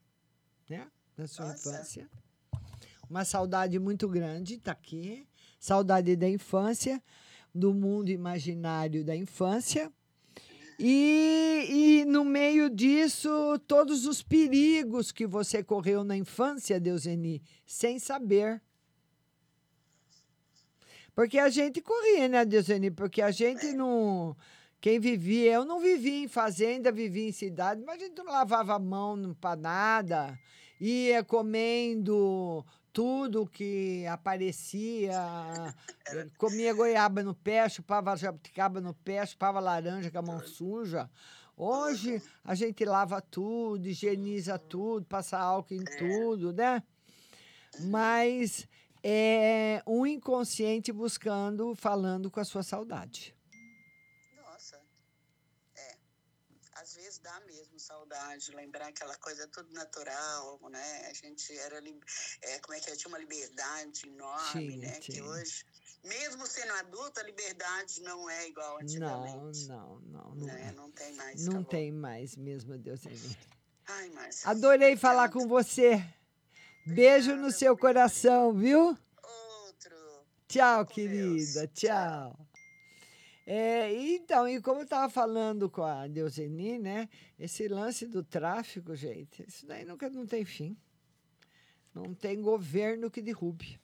[0.70, 0.88] né?
[1.18, 1.70] Da sua Nossa.
[1.70, 2.10] infância.
[3.10, 5.28] Uma saudade muito grande, está aqui.
[5.60, 7.02] Saudade da infância,
[7.54, 9.92] do mundo imaginário da infância.
[10.80, 11.33] E,
[11.64, 13.30] E, no meio disso,
[13.68, 18.62] todos os perigos que você correu na infância, Deuseni, sem saber.
[21.16, 22.90] Porque a gente corria, né, Deuseni?
[22.92, 24.36] Porque a gente não.
[24.82, 28.76] Quem vivia, eu não vivia em fazenda, vivia em cidade, mas a gente não lavava
[28.76, 30.38] a mão para nada,
[30.78, 35.18] ia comendo tudo que aparecia,
[36.38, 41.10] comia goiaba no pé, chupava jabuticaba no pé, chupava laranja com a mão suja.
[41.56, 46.82] Hoje a gente lava tudo, higieniza tudo, passa álcool em tudo, né?
[47.82, 48.68] Mas
[49.04, 53.36] é um inconsciente buscando, falando com a sua saudade.
[54.36, 54.82] Nossa,
[55.76, 55.98] é.
[56.74, 61.08] Às vezes dá mesmo saudade, lembrar aquela coisa tudo natural, né?
[61.08, 61.80] A gente era,
[62.42, 62.96] é, como é que é?
[62.96, 65.00] Tinha uma liberdade enorme, né?
[65.02, 65.66] Que hoje,
[66.04, 69.68] mesmo sendo adulta, a liberdade não é igual Não, antigamente.
[69.68, 70.46] não, não, não.
[70.46, 70.70] né?
[70.70, 70.72] é.
[70.74, 71.46] Não tem mais.
[71.46, 71.70] Não acabou.
[71.70, 73.02] tem mais mesmo, Deus
[73.86, 74.50] Ai, Márcia.
[74.50, 76.04] Adorei falar com você.
[76.86, 78.98] Beijo no seu coração, viu?
[80.48, 81.68] Tchau, querida.
[81.68, 82.48] Tchau.
[83.46, 87.10] É, então, e como eu estava falando com a Deuseni, né?
[87.38, 90.78] Esse lance do tráfico, gente, isso daí nunca não tem fim.
[91.94, 93.80] Não tem governo que derrube.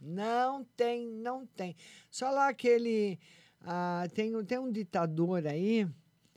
[0.00, 1.76] Não tem, não tem.
[2.10, 3.18] Só lá aquele.
[3.60, 5.88] ah, tem, tem um ditador aí,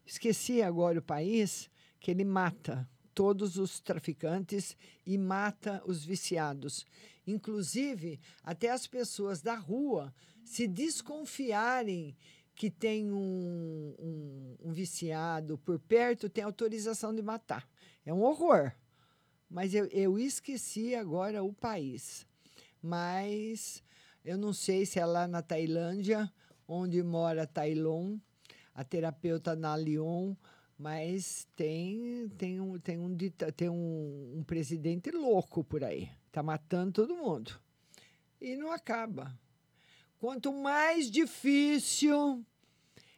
[0.05, 6.86] esqueci agora o país, que ele mata todos os traficantes e mata os viciados.
[7.26, 12.16] Inclusive, até as pessoas da rua, se desconfiarem
[12.53, 17.68] que tem um, um, um viciado por perto, tem autorização de matar.
[18.05, 18.72] É um horror.
[19.49, 22.26] Mas eu, eu esqueci agora o país.
[22.88, 23.84] Mas
[24.24, 26.32] eu não sei se é lá na Tailândia,
[26.66, 28.18] onde mora Tailon,
[28.74, 30.34] a terapeuta na Lyon,
[30.80, 33.18] mas tem, tem, um, tem, um,
[33.54, 36.10] tem um, um presidente louco por aí.
[36.28, 37.60] Está matando todo mundo.
[38.40, 39.38] E não acaba.
[40.18, 42.42] Quanto mais difícil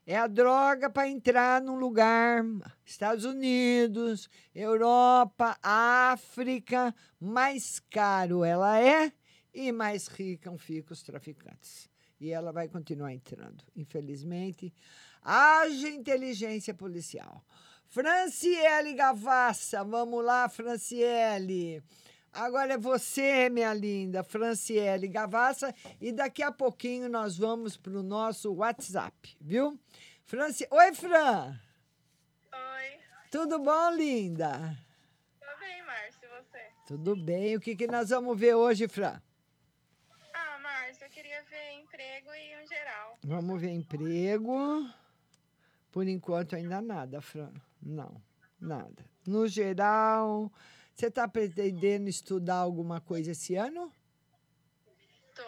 [0.03, 2.43] é a droga para entrar num lugar,
[2.83, 9.13] Estados Unidos, Europa, África, mais caro ela é
[9.61, 11.89] e mais ricam ficam os traficantes.
[12.19, 13.63] E ela vai continuar entrando.
[13.75, 14.73] Infelizmente,
[15.21, 17.43] haja inteligência policial.
[17.87, 21.83] Franciele Gavassa, vamos lá, Franciele.
[22.31, 28.03] Agora é você, minha linda, Franciele Gavassa, e daqui a pouquinho nós vamos para o
[28.03, 29.77] nosso WhatsApp, viu?
[30.23, 30.67] Franci...
[30.69, 31.59] Oi, Fran!
[32.53, 32.99] Oi,
[33.31, 34.77] Tudo bom, linda?
[35.39, 36.65] tudo bem, Márcio, e você?
[36.87, 37.55] Tudo bem.
[37.55, 39.19] O que, que nós vamos ver hoje, Fran?
[40.31, 43.19] Ah, Márcio, eu queria ver emprego e um geral.
[43.23, 44.89] Vamos ver emprego.
[45.91, 47.51] Por enquanto, ainda nada, Fran.
[47.81, 48.21] Não,
[48.59, 49.05] nada.
[49.27, 50.51] No geral,
[50.95, 53.91] você está pretendendo estudar alguma coisa esse ano?
[55.35, 55.43] Tô.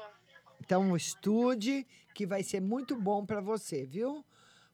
[0.60, 4.26] Então, estude, que vai ser muito bom para você, viu?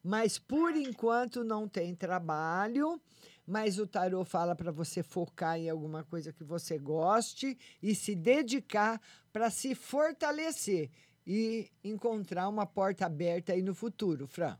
[0.03, 2.99] Mas, por enquanto, não tem trabalho.
[3.45, 8.13] Mas o tarô fala para você focar em alguma coisa que você goste e se
[8.13, 8.99] dedicar
[9.32, 10.91] para se fortalecer
[11.28, 14.57] e encontrar uma porta aberta aí no futuro, Fran.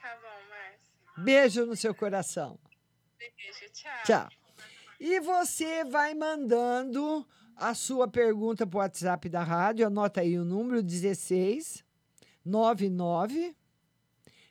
[0.00, 1.24] Tá bom, Márcio.
[1.24, 2.56] Beijo no seu coração.
[3.18, 3.92] Beijo, tchau.
[4.04, 4.28] Tchau.
[5.00, 7.26] E você vai mandando
[7.56, 9.84] a sua pergunta para o WhatsApp da rádio.
[9.84, 11.84] Anota aí o número 16
[12.44, 13.56] 99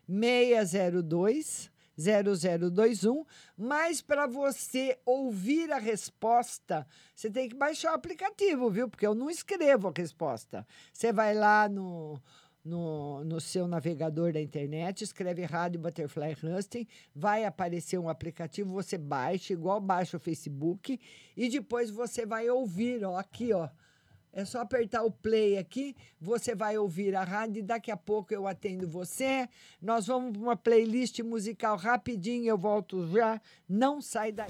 [0.06, 3.26] 602 0021.
[3.58, 6.86] Mas para você ouvir a resposta,
[7.16, 8.90] você tem que baixar o aplicativo, viu?
[8.90, 10.66] Porque eu não escrevo a resposta.
[10.92, 12.22] Você vai lá no,
[12.64, 18.98] no, no seu navegador da internet, escreve Rádio Butterfly Husting, vai aparecer um aplicativo, você
[18.98, 21.00] baixa, igual baixa o Facebook,
[21.36, 23.68] e depois você vai ouvir, ó, aqui, ó.
[24.34, 28.34] É só apertar o play aqui, você vai ouvir a rádio e daqui a pouco
[28.34, 29.48] eu atendo você.
[29.80, 33.40] Nós vamos para uma playlist musical rapidinho, eu volto já.
[33.70, 34.50] Não sai daí.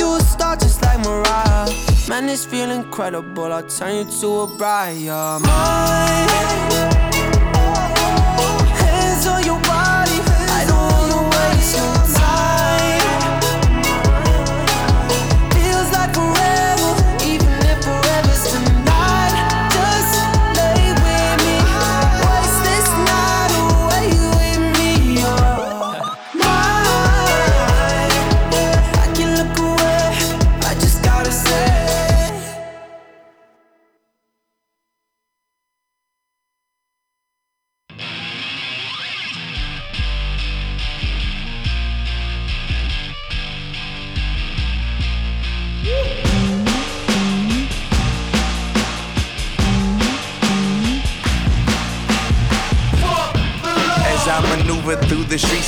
[0.00, 1.68] you a star just like Mariah.
[2.08, 3.52] Man, this feel incredible.
[3.52, 4.98] I'll turn you to a bride.
[4.98, 6.89] You're mine.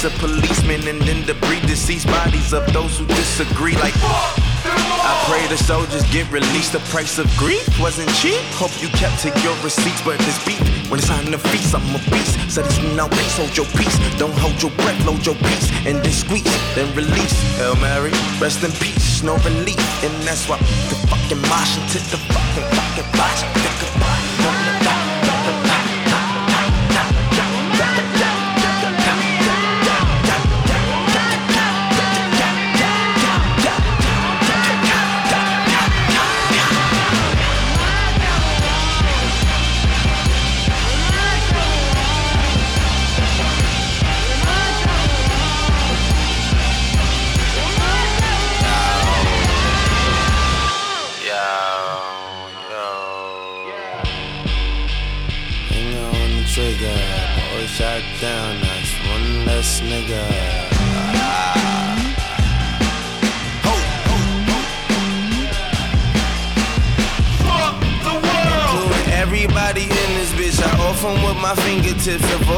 [0.05, 3.77] Of policemen and then debris deceased bodies of those who disagree.
[3.77, 6.73] Like, I pray the soldiers get released.
[6.73, 8.41] The price of grief wasn't cheap.
[8.59, 10.61] Hope you kept to your receipts, but this beat
[10.91, 12.35] when it's time to feast, I'm a beast.
[12.51, 13.97] So this now peace, hold your peace.
[14.19, 17.33] Don't hold your breath, load your peace, and then squeeze, then release.
[17.57, 18.11] Hail Mary,
[18.41, 20.59] rest in peace, no relief, and that's why
[20.91, 23.62] the fucking mosh into the fucking fucking box.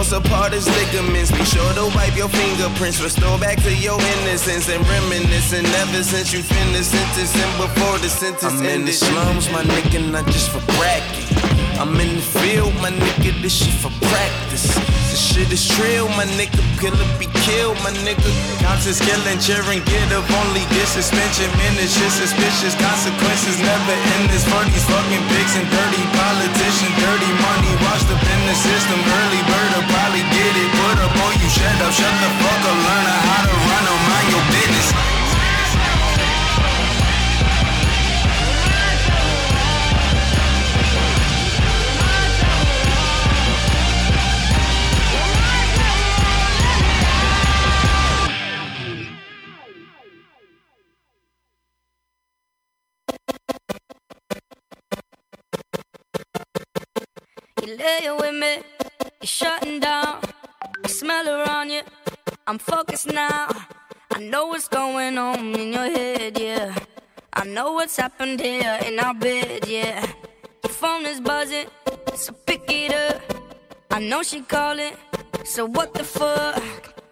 [0.05, 1.31] Divorce apart ligaments.
[1.31, 3.01] Be sure to wipe your fingerprints.
[3.01, 5.65] Restore back to your innocence and reminiscing.
[5.65, 10.27] Ever since you finished sentencing before the sentence I'm in the slums, my nigga, not
[10.27, 11.25] just for bragging.
[11.81, 14.94] I'm in the field, my nigga, this shit for practice.
[15.35, 18.31] Shit is trill, my nigga, killer be killed, my nigga.
[18.87, 21.51] Is killing, cheering, get up, only get suspension.
[21.75, 26.95] This shit suspicious, consequences never end this for these fucking pigs and dirty politicians.
[27.03, 28.95] Dirty money washed up in the system.
[29.03, 32.63] Early bird will probably get it, put up on you, shut up, shut the fuck
[32.71, 35.24] up, learn how to run them, mind your business.
[57.67, 58.57] You lay with me,
[59.23, 60.21] you're shutting down.
[60.85, 61.81] I smell around you,
[62.47, 63.49] I'm focused now.
[64.11, 66.75] I know what's going on in your head, yeah.
[67.33, 70.05] I know what's happened here in our bed, yeah.
[70.63, 71.69] Your phone is buzzing,
[72.15, 73.23] so pick it up.
[73.91, 74.93] I know she calling,
[75.45, 76.63] so what the fuck?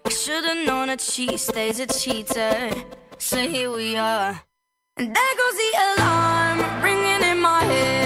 [0.04, 2.70] I should've known that she stays a cheater.
[3.16, 4.38] So here we are.
[4.98, 8.01] And there goes the alarm ringing in my head.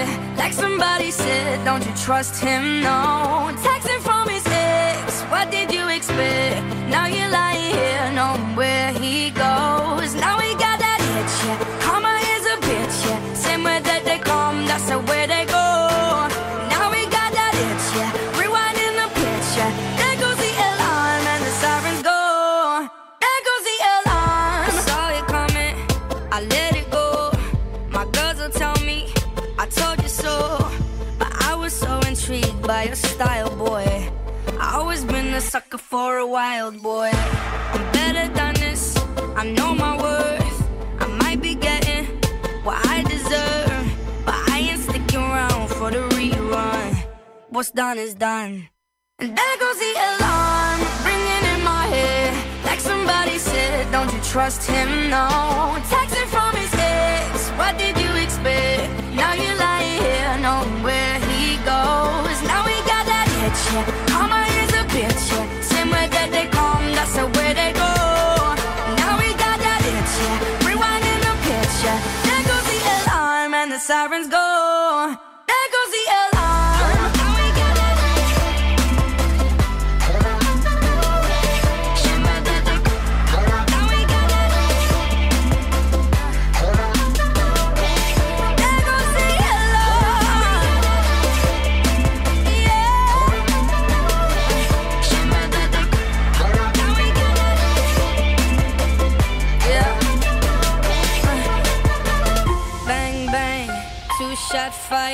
[0.47, 2.79] Like somebody said, don't you trust him?
[2.79, 3.51] No.
[3.57, 6.65] Texting from his ex, what did you expect?
[6.87, 9.96] Now you're lying here, knowing where he goes.
[35.97, 37.09] For a wild boy.
[37.73, 38.83] I'm better than this,
[39.35, 40.59] I know my worth.
[40.99, 42.05] I might be getting
[42.65, 43.85] what I deserve,
[44.23, 46.89] but I ain't sticking around for the rerun.
[47.49, 48.69] What's done is done.
[49.17, 52.31] And there goes the alarm ringing in my head.
[52.63, 55.09] Like somebody said, don't you trust him?
[55.09, 55.27] No.
[55.93, 58.85] Texting from his ex, what did you expect?
[59.19, 62.37] Now you're lying here, knowing where he goes.
[62.51, 63.85] Now we got that itch, yeah.
[64.13, 65.46] Karma is a bitch,
[67.15, 67.93] the way they go.
[69.01, 70.15] Now we got that itch.
[70.67, 71.97] Rewinding the picture.
[72.25, 74.46] There goes the alarm and the sirens go.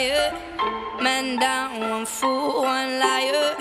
[0.04, 3.56] Man down, one fool, one liar.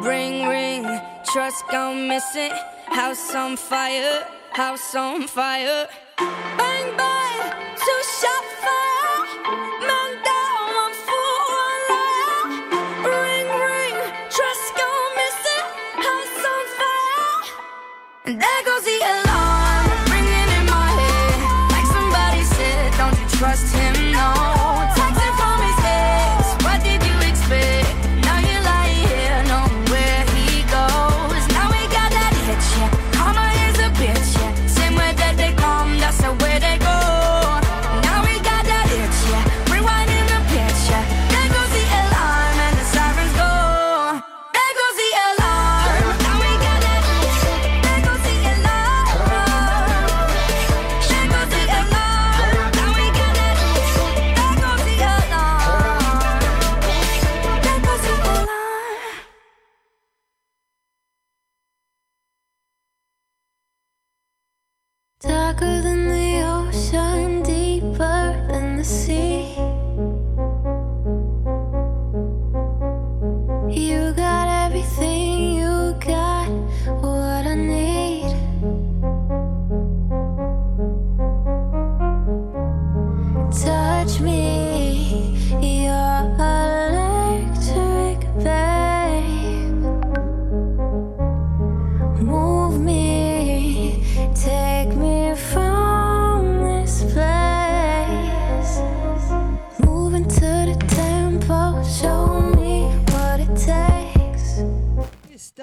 [0.00, 0.84] Ring ring,
[1.32, 2.52] trust gone missing.
[2.86, 5.88] House on fire, house on fire.
[6.18, 7.38] Bang bang,
[7.82, 9.26] two shot fire.
[9.88, 12.44] Man down, one fool, one liar.
[13.10, 13.96] Ring ring,
[14.30, 15.66] trust gone missing.
[16.06, 18.61] House on fire.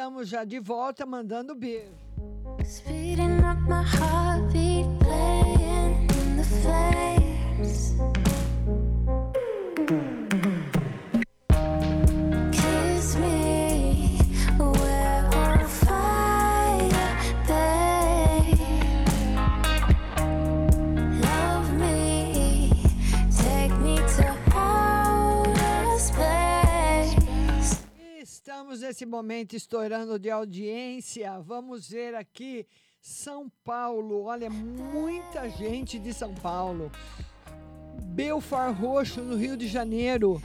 [0.09, 1.93] Estamos já de volta mandando beijo.
[28.69, 31.39] Estamos nesse momento estourando de audiência.
[31.39, 32.67] Vamos ver aqui
[33.01, 34.25] São Paulo.
[34.25, 36.91] Olha, muita gente de São Paulo.
[38.13, 40.39] Belfar Roxo, no Rio de Janeiro.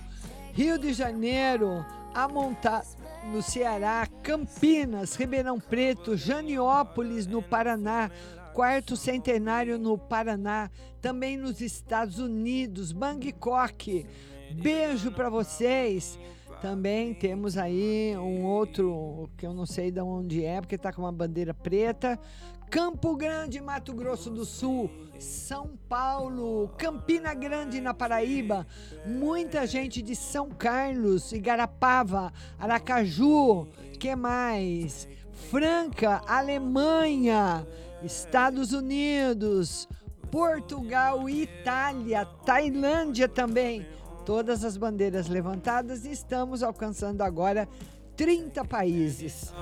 [0.55, 1.85] Rio de Janeiro,
[2.15, 2.83] Amonta,
[3.31, 4.09] no Ceará.
[4.23, 8.11] Campinas, Ribeirão Preto, Janiópolis, no Paraná.
[8.55, 10.71] Quarto Centenário, no Paraná.
[10.99, 14.07] Também nos Estados Unidos, Bangkok.
[14.55, 16.19] Beijo para vocês.
[16.65, 21.03] Também temos aí um outro que eu não sei de onde é, porque tá com
[21.03, 22.19] uma bandeira preta.
[22.71, 28.67] Campo Grande, Mato Grosso do Sul, São Paulo, Campina Grande, na Paraíba,
[29.05, 33.69] muita gente de São Carlos, Igarapava, Aracaju,
[34.01, 35.07] que mais?
[35.51, 37.67] Franca, Alemanha,
[38.03, 39.87] Estados Unidos,
[40.31, 43.87] Portugal, Itália, Tailândia também.
[44.25, 47.69] Todas as bandeiras levantadas e estamos alcançando agora
[48.17, 49.53] 30 países.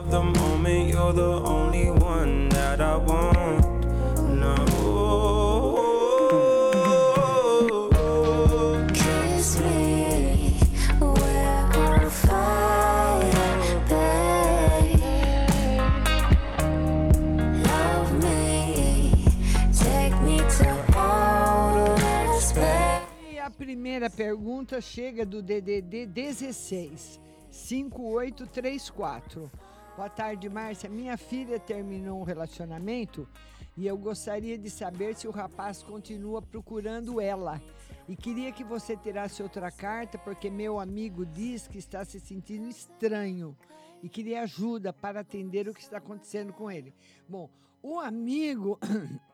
[23.73, 27.19] Primeira pergunta chega do DDD 16
[27.51, 29.51] 5834.
[29.97, 30.91] Boa tarde, Márcia.
[30.91, 33.27] Minha filha terminou um relacionamento
[33.75, 37.63] e eu gostaria de saber se o rapaz continua procurando ela.
[38.07, 42.69] E queria que você tirasse outra carta, porque meu amigo diz que está se sentindo
[42.69, 43.57] estranho
[44.03, 46.93] e queria ajuda para atender o que está acontecendo com ele.
[47.27, 47.49] Bom,
[47.83, 48.79] o amigo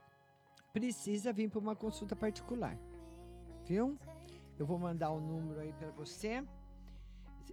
[0.72, 2.78] precisa vir para uma consulta particular,
[3.66, 3.98] viu?
[4.58, 6.42] Eu vou mandar o número aí para você.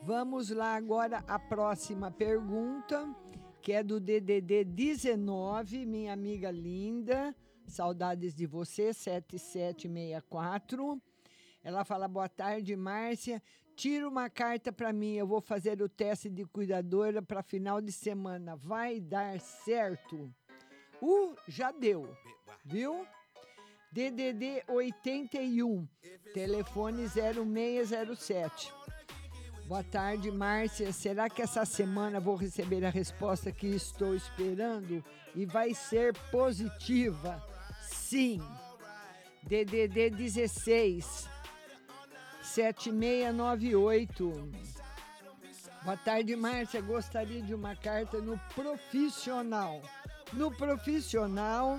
[0.00, 3.14] Vamos lá agora a próxima pergunta,
[3.60, 7.36] que é do DDD 19, minha amiga linda.
[7.66, 10.98] Saudades de você, 7764.
[11.62, 13.42] Ela fala: "Boa tarde, Márcia.
[13.76, 15.14] Tira uma carta para mim.
[15.16, 18.56] Eu vou fazer o teste de cuidadora para final de semana.
[18.56, 20.34] Vai dar certo?"
[21.00, 22.08] Uh, já deu.
[22.64, 23.06] Viu?
[23.92, 25.86] DDD 81,
[26.34, 28.72] telefone 0607.
[29.68, 30.92] Boa tarde, Márcia.
[30.92, 35.04] Será que essa semana vou receber a resposta que estou esperando
[35.34, 37.42] e vai ser positiva?
[37.82, 38.40] Sim.
[39.42, 41.35] DDD 16
[42.56, 44.50] 7698.
[45.84, 46.80] Boa tarde, Márcia.
[46.80, 49.82] Gostaria de uma carta no profissional.
[50.32, 51.78] No profissional,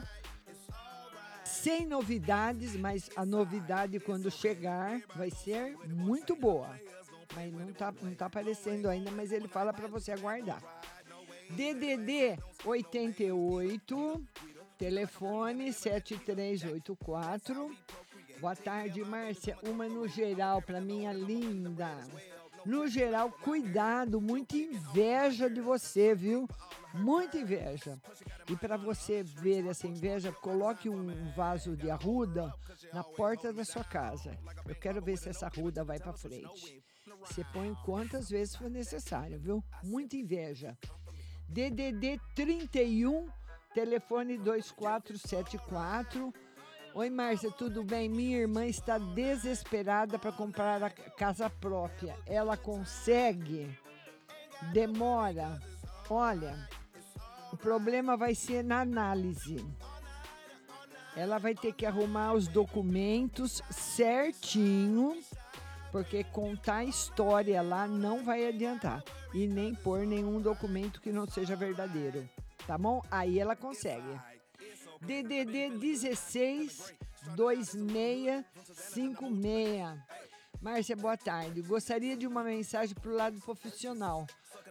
[1.44, 6.80] sem novidades, mas a novidade quando chegar vai ser muito boa.
[7.34, 10.62] Mas não tá, não tá aparecendo ainda, mas ele fala para você aguardar.
[11.50, 14.24] DDD 88,
[14.78, 17.76] telefone 7384.
[18.40, 19.58] Boa tarde, Márcia.
[19.64, 21.98] Uma no geral para minha linda.
[22.64, 26.48] No geral, cuidado, muita inveja de você, viu?
[26.94, 27.98] Muita inveja.
[28.48, 32.54] E para você ver essa inveja, coloque um vaso de arruda
[32.94, 34.38] na porta da sua casa.
[34.68, 36.84] Eu quero ver se essa arruda vai para frente.
[37.22, 39.64] Você põe quantas vezes for necessário, viu?
[39.84, 40.78] Muita inveja.
[41.50, 43.28] DDD 31,
[43.74, 46.34] telefone 2474.
[46.98, 48.10] Oi, Márcia, tudo bem?
[48.10, 52.16] Minha irmã está desesperada para comprar a casa própria.
[52.26, 53.70] Ela consegue?
[54.74, 55.62] Demora.
[56.10, 56.68] Olha,
[57.54, 59.64] o problema vai ser na análise.
[61.16, 65.22] Ela vai ter que arrumar os documentos certinho,
[65.92, 69.04] porque contar história lá não vai adiantar.
[69.36, 72.28] E nem pôr nenhum documento que não seja verdadeiro.
[72.66, 73.04] Tá bom?
[73.12, 74.20] Aí ela consegue.
[75.02, 76.94] DDD 16
[77.36, 79.98] 2656.
[80.62, 81.62] Márcia, boa tarde.
[81.62, 84.26] Gostaria de uma mensagem para o lado profissional.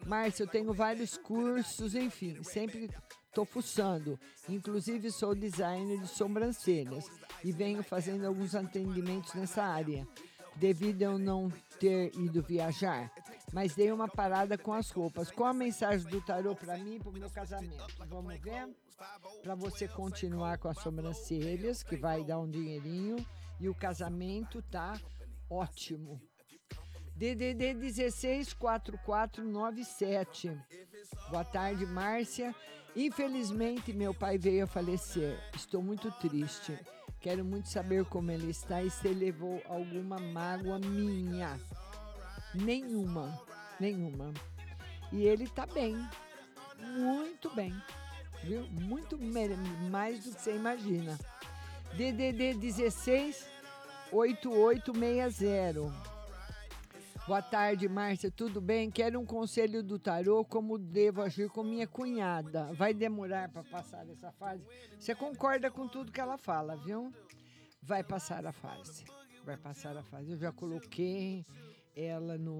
[0.05, 2.91] Márcia, eu tenho vários cursos, enfim, sempre
[3.29, 4.19] estou fuçando.
[4.49, 7.05] Inclusive, sou designer de sobrancelhas
[7.45, 10.07] e venho fazendo alguns atendimentos nessa área,
[10.57, 13.11] devido a eu não ter ido viajar.
[13.53, 15.31] Mas dei uma parada com as roupas.
[15.31, 17.87] Qual a mensagem do tarô para mim e para o meu casamento?
[18.09, 18.69] Vamos ver?
[19.43, 23.17] Para você continuar com as sobrancelhas, que vai dar um dinheirinho,
[23.61, 24.99] e o casamento tá
[25.49, 26.21] ótimo.
[27.15, 30.59] DDD 164497.
[31.31, 32.55] Boa tarde, Márcia.
[32.95, 35.39] Infelizmente, meu pai veio a falecer.
[35.55, 36.79] Estou muito triste.
[37.21, 41.59] Quero muito saber como ele está e se levou alguma mágoa minha.
[42.63, 43.39] Nenhuma,
[43.79, 44.33] nenhuma.
[45.13, 45.97] E ele tá bem,
[46.79, 47.75] muito bem,
[48.43, 48.67] viu?
[48.71, 49.19] Muito
[49.91, 51.19] mais do que você imagina.
[51.95, 53.47] DDD 16
[54.13, 56.17] 8860.
[57.27, 58.31] Boa tarde, Márcia.
[58.31, 58.89] Tudo bem?
[58.89, 62.73] Quero um conselho do tarô como devo agir com minha cunhada.
[62.75, 64.65] Vai demorar para passar essa fase?
[64.97, 67.13] Você concorda com tudo que ela fala, viu?
[67.83, 69.05] Vai passar a fase.
[69.45, 70.33] Vai passar a fase.
[70.33, 71.45] Eu já coloquei
[71.97, 72.59] ela no,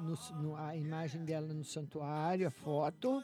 [0.00, 3.22] no, no a imagem dela no santuário, a foto,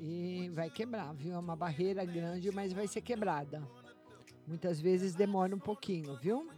[0.00, 1.34] e vai quebrar, viu?
[1.34, 3.62] É uma barreira grande, mas vai ser quebrada.
[4.44, 6.50] Muitas vezes demora um pouquinho, viu?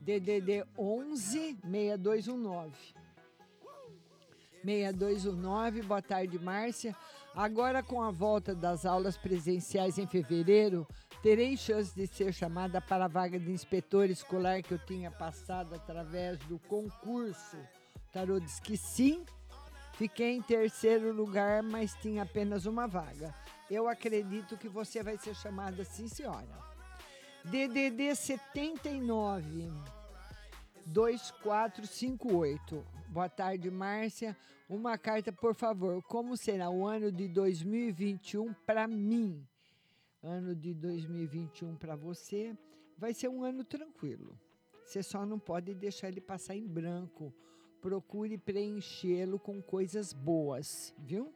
[0.00, 2.72] DDD 11 6219.
[4.64, 6.96] 6219, boa tarde, Márcia.
[7.34, 10.86] Agora, com a volta das aulas presenciais em fevereiro,
[11.24, 15.74] terei chance de ser chamada para a vaga de inspetor escolar que eu tinha passado
[15.74, 17.56] através do concurso.
[18.12, 19.24] Tarô diz que sim.
[19.94, 23.34] Fiquei em terceiro lugar, mas tinha apenas uma vaga.
[23.70, 26.46] Eu acredito que você vai ser chamada sim, senhora.
[27.42, 29.72] DDD 79
[30.84, 32.84] 2458.
[33.08, 34.36] Boa tarde, Márcia.
[34.68, 36.02] Uma carta, por favor.
[36.02, 39.42] Como será o ano de 2021 para mim?
[40.26, 42.56] Ano de 2021 para você
[42.96, 44.40] vai ser um ano tranquilo.
[44.82, 47.30] Você só não pode deixar ele passar em branco.
[47.82, 51.30] Procure preenchê-lo com coisas boas, viu?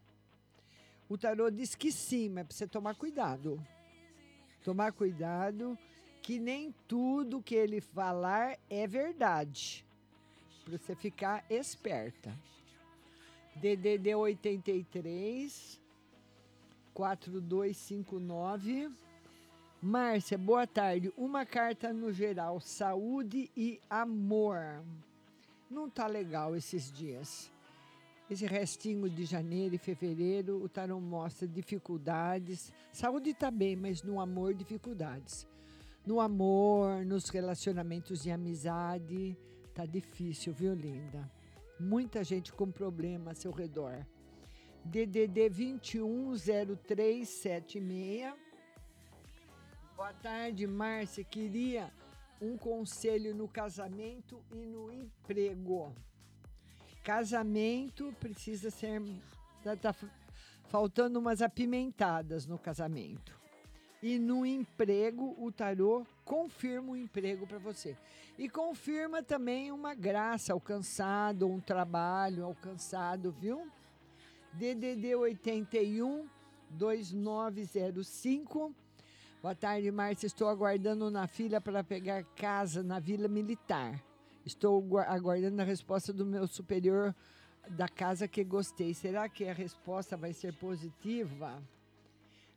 [1.09, 3.59] O tarô diz que sim, mas precisa tomar cuidado.
[4.63, 5.75] Tomar cuidado
[6.21, 9.83] que nem tudo que ele falar é verdade.
[10.63, 12.31] Para você ficar esperta.
[13.55, 15.81] DDD 83
[16.93, 18.91] 4259
[19.81, 21.11] Márcia, boa tarde.
[21.17, 24.83] Uma carta no geral, saúde e amor.
[25.71, 27.49] Não tá legal esses dias.
[28.29, 32.71] Esse restinho de janeiro e fevereiro, o tarô mostra dificuldades.
[32.91, 35.47] Saúde tá bem, mas no amor, dificuldades.
[36.05, 39.35] No amor, nos relacionamentos de amizade,
[39.73, 41.27] tá difícil, viu, linda?
[41.79, 44.05] Muita gente com problema a seu redor.
[44.85, 48.31] DDD 210376
[49.95, 51.23] Boa tarde, Márcia.
[51.23, 51.91] Queria
[52.39, 55.95] um conselho no casamento e no emprego.
[57.09, 59.01] Casamento precisa ser.
[59.63, 59.95] Tá, tá
[60.67, 63.35] faltando umas apimentadas no casamento.
[63.99, 67.97] E no emprego, o tarô confirma o emprego para você.
[68.37, 73.67] E confirma também uma graça alcançado, um trabalho alcançado, viu?
[74.53, 76.27] DDD 81
[76.69, 78.71] 2905
[79.41, 80.27] Boa tarde, Márcia.
[80.27, 83.99] Estou aguardando na fila para pegar casa na Vila Militar.
[84.49, 87.15] Estou aguardando a resposta do meu superior
[87.69, 88.95] da casa que gostei.
[88.95, 91.61] Será que a resposta vai ser positiva?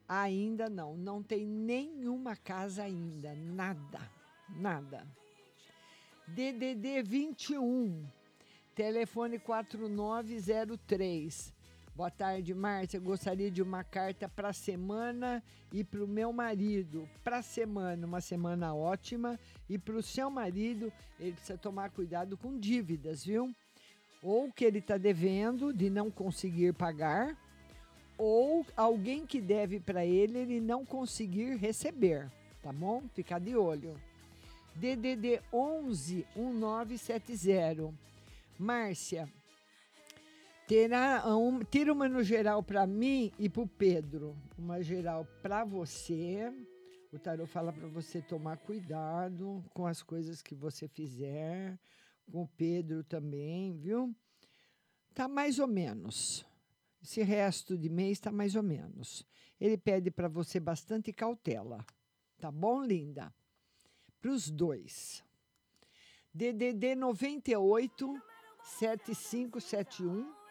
[0.09, 0.97] Ainda não.
[0.97, 3.35] Não tem nenhuma casa ainda.
[3.35, 4.01] Nada.
[4.49, 5.07] Nada.
[6.27, 8.07] DDD 21,
[8.75, 11.53] telefone 4903.
[11.95, 12.99] Boa tarde, Márcia.
[12.99, 17.07] Gostaria de uma carta para a semana e para o meu marido.
[17.23, 19.39] Para a semana, uma semana ótima.
[19.69, 20.91] E para o seu marido,
[21.21, 23.55] ele precisa tomar cuidado com dívidas, viu?
[24.23, 27.37] Ou que ele está devendo de não conseguir pagar,
[28.17, 32.31] ou alguém que deve para ele, ele não conseguir receber,
[32.63, 33.03] tá bom?
[33.13, 34.01] Ficar de olho.
[34.77, 37.93] DDD 11 1970.
[38.59, 39.29] Márcia,
[40.73, 44.35] Terá um, tira uma no geral para mim e para o Pedro.
[44.57, 46.51] Uma geral para você.
[47.13, 51.79] O tarot fala para você tomar cuidado com as coisas que você fizer.
[52.25, 54.17] Com o Pedro também, viu?
[55.13, 56.43] Tá mais ou menos.
[57.03, 59.27] Esse resto de mês tá mais ou menos.
[59.61, 61.85] Ele pede para você bastante cautela.
[62.41, 63.31] Tá bom, linda?
[64.23, 65.23] Para os dois.
[66.33, 68.23] DDD 98
[68.63, 70.42] 7571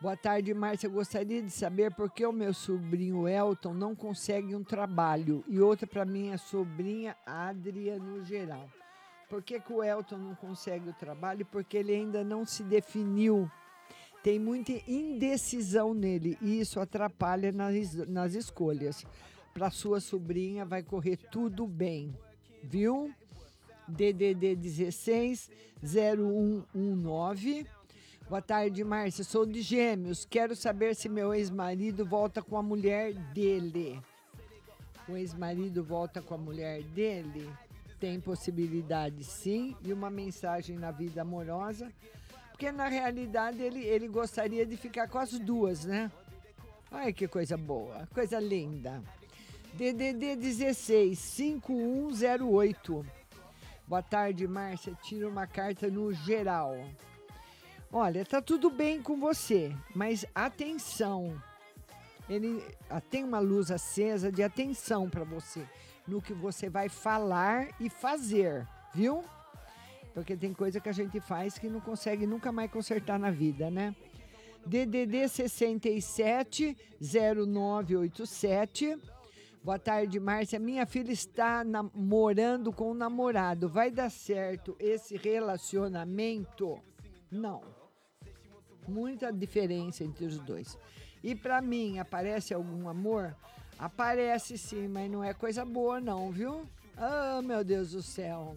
[0.00, 0.88] Boa tarde, Márcia.
[0.88, 5.86] Gostaria de saber por que o meu sobrinho Elton não consegue um trabalho e outra
[5.86, 8.66] para minha sobrinha Adria no geral.
[9.28, 11.44] Por que, que o Elton não consegue o trabalho?
[11.44, 13.50] Porque ele ainda não se definiu.
[14.24, 19.04] Tem muita indecisão nele e isso atrapalha nas, nas escolhas.
[19.52, 22.16] Para sua sobrinha vai correr tudo bem,
[22.62, 23.14] viu?
[23.86, 25.50] DDD 16
[25.82, 27.66] 0119
[28.30, 29.24] Boa tarde, Márcia.
[29.24, 30.24] Sou de Gêmeos.
[30.24, 34.00] Quero saber se meu ex-marido volta com a mulher dele.
[35.08, 37.50] O ex-marido volta com a mulher dele.
[37.98, 41.92] tem possibilidade sim, e uma mensagem na vida amorosa,
[42.52, 46.08] porque na realidade ele, ele gostaria de ficar com as duas, né?
[46.88, 49.02] Ai, que coisa boa, coisa linda.
[49.74, 53.04] DDD 16 5108.
[53.88, 54.96] Boa tarde, Márcia.
[55.02, 56.76] Tira uma carta no geral.
[57.92, 61.42] Olha, tá tudo bem com você, mas atenção.
[62.28, 65.66] Ele ah, tem uma luz acesa de atenção para você
[66.06, 68.64] no que você vai falar e fazer,
[68.94, 69.24] viu?
[70.14, 73.68] Porque tem coisa que a gente faz que não consegue nunca mais consertar na vida,
[73.72, 73.92] né?
[74.64, 78.96] DDD 67 0987.
[79.64, 80.60] Boa tarde, Márcia.
[80.60, 83.68] Minha filha está namorando com um namorado.
[83.68, 86.78] Vai dar certo esse relacionamento?
[87.30, 87.79] Não.
[88.90, 90.76] Muita diferença entre os dois.
[91.22, 93.36] E para mim, aparece algum amor?
[93.78, 96.66] Aparece sim, mas não é coisa boa não, viu?
[96.96, 98.56] Ah, meu Deus do céu.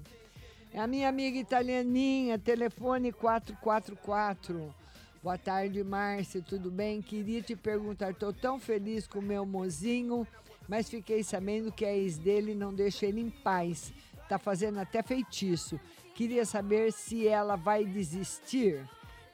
[0.74, 4.74] É a minha amiga italianinha, telefone 444.
[5.22, 7.02] Boa tarde, Márcia, tudo bem?
[7.02, 10.28] Queria te perguntar, estou tão feliz com o meu mozinho,
[10.68, 13.94] mas fiquei sabendo que a ex dele não deixa ele em paz.
[14.28, 15.80] Tá fazendo até feitiço.
[16.16, 18.84] Queria saber se ela vai desistir.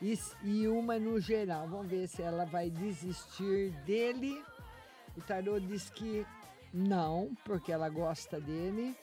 [0.02, 1.68] E, e uma no geral.
[1.68, 4.44] Vamos ver se ela vai desistir dele.
[5.18, 6.26] O tarô diz que
[6.74, 8.96] não, porque ela gosta dele.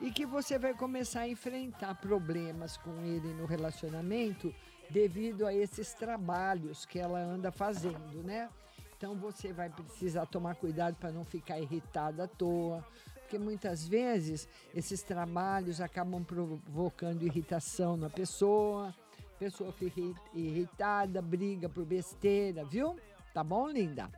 [0.00, 4.54] E que você vai começar a enfrentar problemas com ele no relacionamento
[4.88, 8.48] devido a esses trabalhos que ela anda fazendo, né?
[8.96, 12.84] Então você vai precisar tomar cuidado para não ficar irritada à toa,
[13.20, 18.94] porque muitas vezes esses trabalhos acabam provocando irritação na pessoa,
[19.40, 20.02] pessoa fica
[20.34, 22.94] irritada, briga por besteira, viu?
[23.32, 24.10] Tá bom, linda?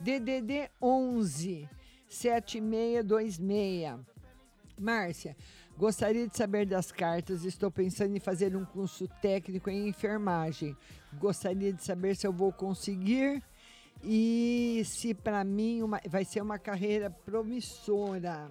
[0.00, 1.68] DDD 11
[2.08, 4.00] 7626.
[4.76, 5.36] Márcia,
[5.76, 7.44] gostaria de saber das cartas.
[7.44, 10.76] Estou pensando em fazer um curso técnico em enfermagem.
[11.12, 13.40] Gostaria de saber se eu vou conseguir
[14.02, 18.50] e se para mim uma, vai ser uma carreira promissora.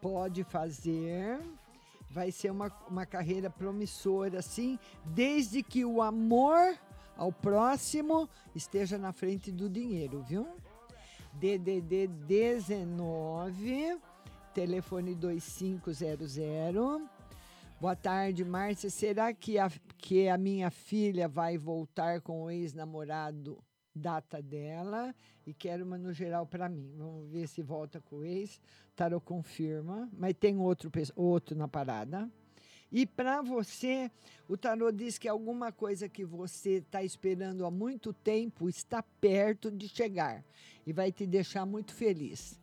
[0.00, 1.38] Pode fazer.
[2.10, 6.78] Vai ser uma, uma carreira promissora, sim, desde que o amor
[7.16, 10.46] ao próximo esteja na frente do dinheiro, viu?
[11.34, 13.98] DDD 19
[14.54, 16.36] telefone 2500.
[17.80, 18.90] Boa tarde, Márcia.
[18.90, 23.56] Será que a, que a minha filha vai voltar com o ex-namorado?
[23.98, 25.14] Data dela
[25.46, 26.94] e quero uma no geral para mim.
[26.96, 28.60] Vamos ver se volta com o ex.
[28.96, 32.30] Tarot confirma, mas tem outro, outro na parada.
[32.90, 34.10] E para você,
[34.48, 39.70] o tarot diz que alguma coisa que você está esperando há muito tempo está perto
[39.70, 40.42] de chegar
[40.86, 42.58] e vai te deixar muito feliz.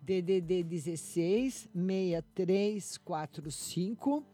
[0.00, 4.24] DDD 16 6345.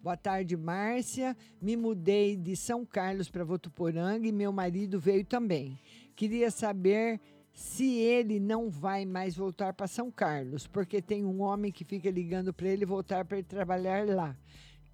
[0.00, 1.36] Boa tarde, Márcia.
[1.60, 5.78] Me mudei de São Carlos para Votuporanga e meu marido veio também.
[6.14, 7.20] Queria saber
[7.52, 12.08] se ele não vai mais voltar para São Carlos, porque tem um homem que fica
[12.08, 14.36] ligando para ele voltar para trabalhar lá.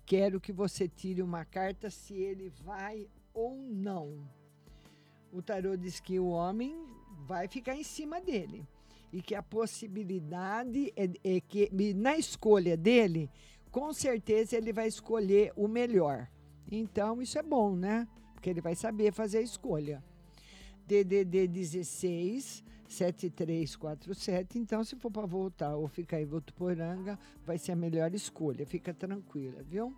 [0.07, 4.27] Quero que você tire uma carta se ele vai ou não.
[5.31, 6.75] O tarô diz que o homem
[7.27, 8.67] vai ficar em cima dele
[9.13, 13.31] e que a possibilidade é, é que na escolha dele,
[13.75, 16.29] com certeza ele vai escolher o melhor.
[16.71, 18.07] Então isso é bom, né?
[18.33, 20.01] Porque ele vai saber fazer a escolha.
[20.87, 24.61] DDD 16 7347.
[24.61, 28.65] Então, se for para voltar ou ficar em Votuporanga, vai ser a melhor escolha.
[28.65, 29.93] Fica tranquila, viu?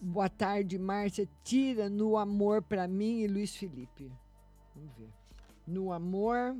[0.00, 1.28] Boa tarde, Márcia.
[1.44, 4.10] Tira no amor para mim e Luiz Felipe.
[4.74, 5.12] Vamos ver
[5.68, 6.56] no amor,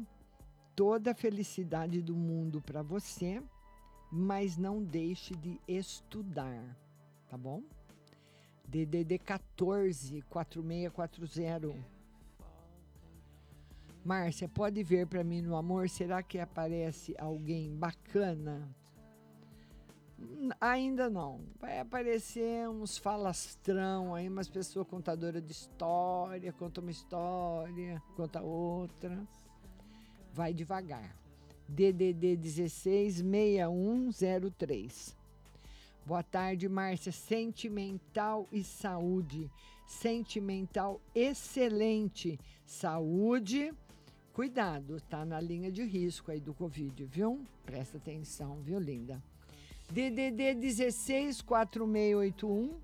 [0.77, 3.43] toda a felicidade do mundo para você,
[4.11, 6.77] mas não deixe de estudar,
[7.29, 7.63] tá bom?
[8.67, 11.99] DDD 14 4640.
[14.05, 18.75] Márcia, pode ver para mim no amor, será que aparece alguém bacana?
[20.61, 21.41] Ainda não.
[21.61, 29.27] Vai aparecer uns falastrão aí, umas pessoas contadoras de história, conta uma história, conta outra.
[30.33, 31.15] Vai devagar.
[31.69, 35.17] DDD 16 6103.
[36.07, 37.13] Boa tarde, Márcia.
[37.13, 39.51] Sentimental e saúde.
[39.87, 42.41] Sentimental excelente.
[42.65, 43.75] Saúde.
[44.33, 47.45] Cuidado, tá na linha de risco aí do Covid, viu?
[47.67, 49.23] Presta atenção, viu, linda?
[49.91, 52.79] DDD 16 4681.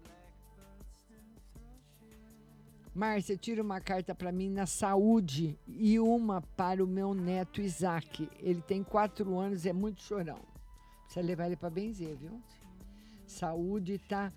[2.95, 8.31] Márcia, tira uma carta para mim na saúde e uma para o meu neto Isaac.
[8.39, 10.39] Ele tem quatro anos, é muito chorão.
[11.03, 12.41] Precisa levar ele para benzer, viu?
[13.27, 14.33] Saúde tá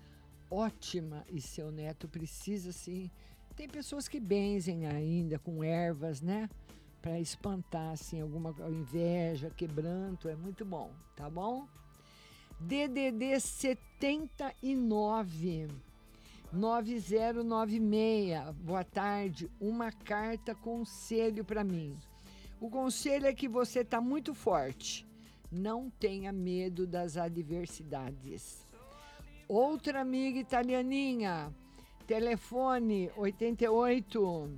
[0.50, 3.08] ótima e seu neto precisa sim.
[3.54, 6.50] Tem pessoas que benzem ainda com ervas, né?
[7.00, 11.68] Para espantar assim alguma inveja, quebranto, é muito bom, tá bom?
[12.58, 15.68] DDD 79
[16.52, 18.54] 9096.
[18.62, 19.50] Boa tarde.
[19.60, 21.96] Uma carta conselho para mim.
[22.60, 25.06] O conselho é que você está muito forte.
[25.52, 28.66] Não tenha medo das adversidades.
[29.46, 31.52] Outra amiga italianinha.
[32.06, 34.50] Telefone 88.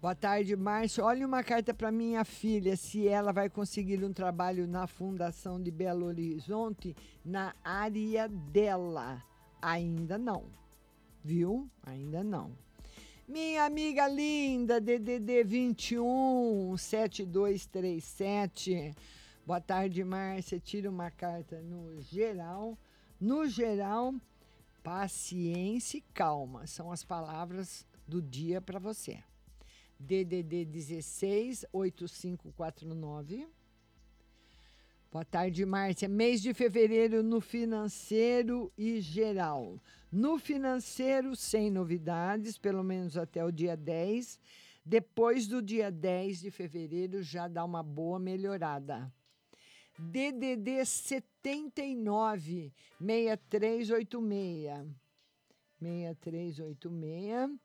[0.00, 1.02] Boa tarde, Márcio.
[1.02, 5.70] Olha uma carta para minha filha, se ela vai conseguir um trabalho na Fundação de
[5.70, 6.94] Belo Horizonte,
[7.24, 9.22] na área dela.
[9.60, 10.44] Ainda não.
[11.26, 11.68] Viu?
[11.82, 12.56] Ainda não.
[13.26, 18.94] Minha amiga linda, DDD 21 7237.
[19.44, 20.60] Boa tarde, Márcia.
[20.60, 22.78] Tira uma carta no geral.
[23.20, 24.14] No geral,
[24.84, 29.18] paciência e calma são as palavras do dia para você.
[29.98, 33.48] DDD 16 8549.
[35.10, 36.08] Boa tarde, Márcia.
[36.08, 39.80] Mês de fevereiro no financeiro e geral.
[40.16, 44.40] No financeiro, sem novidades, pelo menos até o dia 10.
[44.82, 49.12] Depois do dia 10 de fevereiro, já dá uma boa melhorada.
[49.98, 54.86] DDD 79 6386.
[55.82, 57.60] 6386.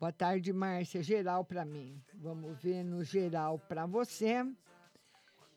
[0.00, 1.04] Boa tarde, Márcia.
[1.04, 2.02] Geral para mim.
[2.14, 4.44] Vamos ver no geral para você.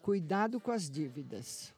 [0.03, 1.75] Cuidado com as dívidas.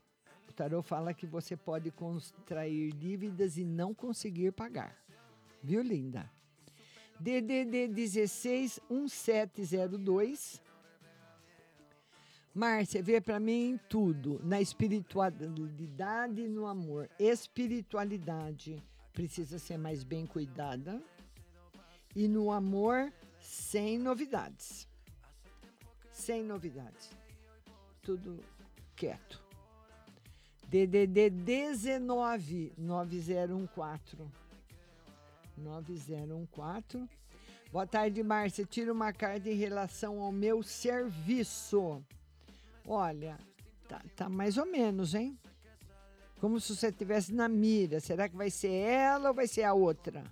[0.59, 4.93] Tarô fala que você pode contrair dívidas e não conseguir pagar.
[5.63, 6.29] Viu, linda?
[7.17, 10.61] DDD 16 1702.
[12.53, 17.09] Márcia, vê para mim tudo, na espiritualidade e no amor.
[17.17, 18.83] Espiritualidade
[19.13, 21.01] precisa ser mais bem cuidada
[22.13, 24.89] e no amor sem novidades.
[26.11, 27.11] Sem novidades.
[28.01, 28.43] Tudo
[28.97, 29.48] quieto.
[30.69, 34.23] DDD 19 9014.
[35.57, 37.09] 9014.
[37.71, 38.63] Boa tarde, Márcia.
[38.65, 42.03] Tira uma carta em relação ao meu serviço.
[42.87, 43.39] Olha,
[43.87, 45.35] tá, tá mais ou menos, hein?
[46.39, 47.99] Como se você estivesse na mira.
[47.99, 50.23] Será que vai ser ela ou vai ser a outra?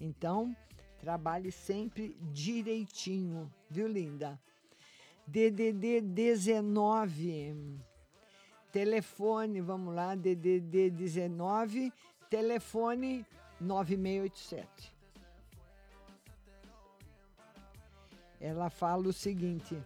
[0.00, 0.56] Então,
[1.00, 4.40] trabalhe sempre direitinho, viu, linda?
[5.26, 7.80] DDD 19.
[8.76, 11.90] Telefone, vamos lá, DDD 19,
[12.28, 13.24] telefone
[13.58, 14.92] 9687.
[18.38, 19.82] Ela fala o seguinte: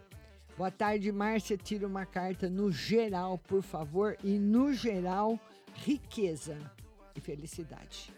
[0.57, 1.55] Boa tarde, Márcia.
[1.55, 4.17] Tira uma carta no geral, por favor.
[4.21, 5.39] E no geral,
[5.73, 6.57] riqueza
[7.15, 8.13] e felicidade.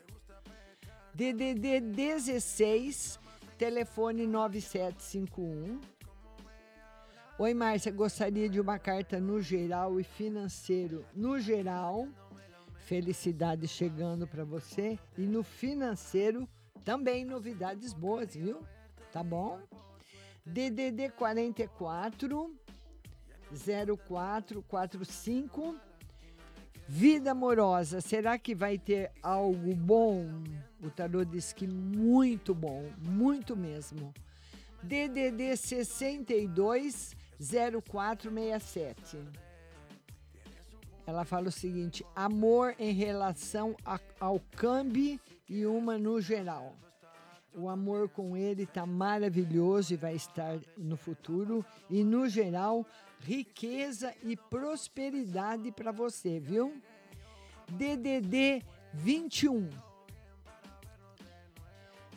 [1.14, 3.20] DDD 16,
[3.60, 5.93] telefone 9751.
[7.39, 7.91] Oi, Márcia.
[7.91, 11.03] Gostaria de uma carta no geral e financeiro.
[11.15, 12.07] No geral,
[12.77, 14.99] felicidade chegando para você.
[15.18, 16.47] E no financeiro,
[16.85, 18.61] também novidades boas, viu?
[19.11, 19.60] Tá bom?
[20.45, 22.55] DDD 44
[23.65, 25.76] 0445
[26.88, 30.27] Vida amorosa, será que vai ter algo bom?
[30.81, 34.14] O tarô diz que muito bom, muito mesmo.
[34.84, 39.18] DDD 62 0467.
[41.06, 46.74] Ela fala o seguinte: amor em relação a, ao câmbio e uma no geral.
[47.56, 51.64] O amor com ele está maravilhoso e vai estar no futuro.
[51.88, 52.84] E, no geral,
[53.20, 56.82] riqueza e prosperidade para você, viu?
[57.70, 59.70] DDD 21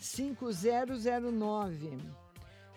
[0.00, 1.98] 5009.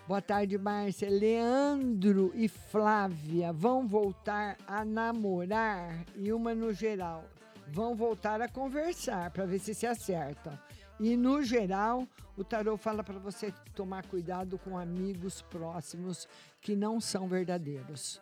[0.10, 1.08] Boa tarde, Márcia.
[1.08, 7.26] Leandro e Flávia vão voltar a namorar e uma no geral.
[7.68, 10.58] Vão voltar a conversar para ver se se acertam.
[11.00, 16.28] E no geral, o tarô fala para você tomar cuidado com amigos próximos
[16.60, 18.20] que não são verdadeiros.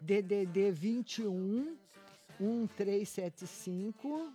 [0.00, 1.76] DDD 21
[2.40, 4.32] 1375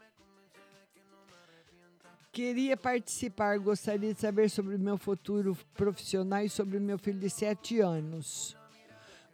[2.36, 7.18] Queria participar, gostaria de saber sobre o meu futuro profissional e sobre o meu filho
[7.18, 8.57] de 7 anos.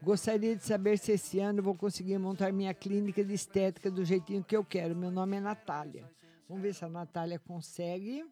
[0.04, 4.44] Gostaria de saber se esse ano vou conseguir montar minha clínica de estética do jeitinho
[4.44, 4.96] que eu quero.
[4.96, 6.08] Meu nome é Natália.
[6.48, 8.24] Vamos ver se a Natália consegue.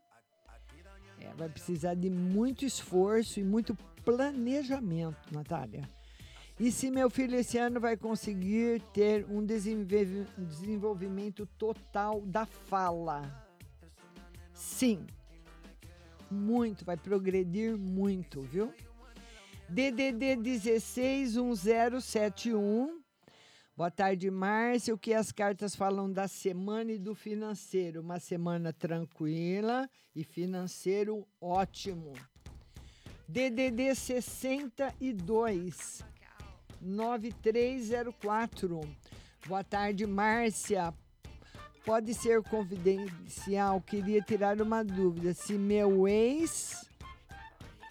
[1.20, 3.76] É, vai precisar de muito esforço e muito
[4.06, 5.82] planejamento, Natália.
[6.60, 13.49] E se meu filho esse ano vai conseguir ter um desenvolvimento total da fala?
[14.60, 15.08] Sim.
[16.30, 18.74] Muito, vai progredir muito, viu?
[19.70, 23.02] DDD 161071.
[23.78, 24.94] Boa tarde, Márcia.
[24.94, 28.02] O que as cartas falam da semana e do financeiro?
[28.02, 32.12] Uma semana tranquila e financeiro ótimo.
[33.30, 36.04] DDD 62
[36.82, 38.82] 9304.
[39.48, 40.94] Boa tarde, Márcia.
[41.86, 43.82] Pode ser confidencial.
[43.82, 45.34] Queria tirar uma dúvida.
[45.34, 46.90] Se meu ex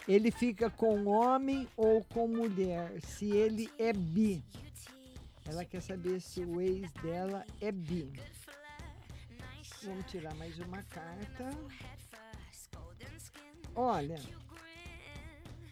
[0.09, 2.99] ele fica com homem ou com mulher?
[3.03, 4.43] Se ele é bi.
[5.45, 8.13] Ela quer saber se o ex dela é bi.
[9.83, 11.51] Vamos tirar mais uma carta.
[13.75, 14.19] Olha,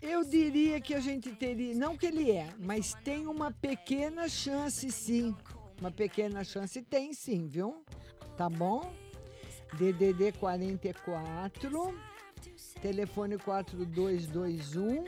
[0.00, 4.90] eu diria que a gente teria, não que ele é, mas tem uma pequena chance
[4.92, 5.34] sim.
[5.80, 7.84] Uma pequena chance tem sim, viu?
[8.36, 8.92] Tá bom?
[9.74, 11.94] DDD 44,
[12.80, 15.04] telefone 4221.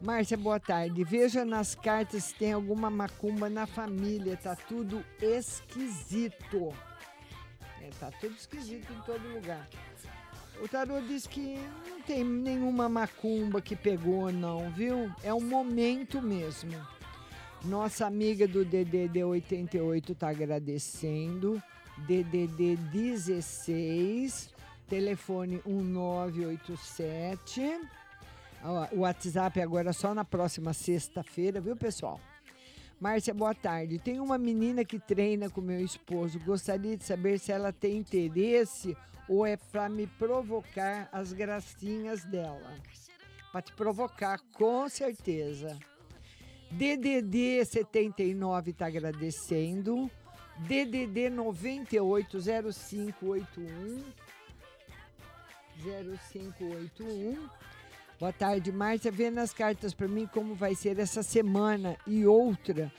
[0.00, 1.04] Márcia, boa tarde.
[1.04, 4.36] Veja nas cartas se tem alguma macumba na família.
[4.36, 6.74] Tá tudo esquisito.
[7.82, 9.68] É, tá tudo esquisito em todo lugar.
[10.62, 15.10] O tarô diz que não tem nenhuma macumba que pegou, não, viu?
[15.22, 16.72] É um momento mesmo.
[17.64, 21.62] Nossa amiga do DDD 88 tá agradecendo.
[21.98, 24.48] DDD 16,
[24.88, 27.78] telefone 1987.
[28.64, 32.18] Ó, O WhatsApp agora só na próxima sexta-feira, viu, pessoal?
[32.98, 33.98] Márcia, boa tarde.
[33.98, 36.40] Tem uma menina que treina com meu esposo.
[36.40, 38.96] Gostaria de saber se ela tem interesse
[39.28, 42.74] ou é para me provocar as gracinhas dela.
[43.52, 45.76] Para te provocar, com certeza.
[46.70, 50.10] DDD 79 está agradecendo.
[50.58, 54.04] DDD 980581
[55.82, 57.48] 0581.
[58.18, 59.10] Boa tarde, Márcia.
[59.10, 62.92] Vê nas cartas para mim como vai ser essa semana e outra.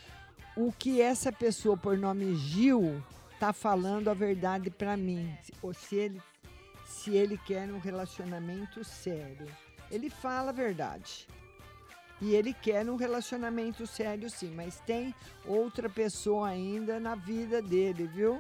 [0.58, 3.02] O que essa pessoa por nome Gil
[3.40, 6.22] tá falando a verdade para mim, ou se ele
[6.86, 9.48] se ele quer um relacionamento sério.
[9.90, 11.26] Ele fala a verdade.
[12.22, 15.14] E ele quer um relacionamento sério sim, mas tem
[15.46, 18.40] outra pessoa ainda na vida dele, viu?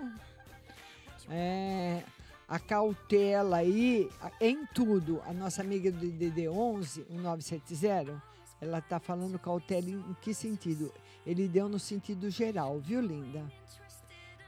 [1.28, 2.04] É,
[2.48, 4.08] a cautela aí
[4.40, 5.20] em tudo.
[5.26, 8.22] A nossa amiga do DD11, 1970,
[8.62, 10.94] ela tá falando cautela em que sentido?
[11.26, 13.44] Ele deu no sentido geral, viu, linda?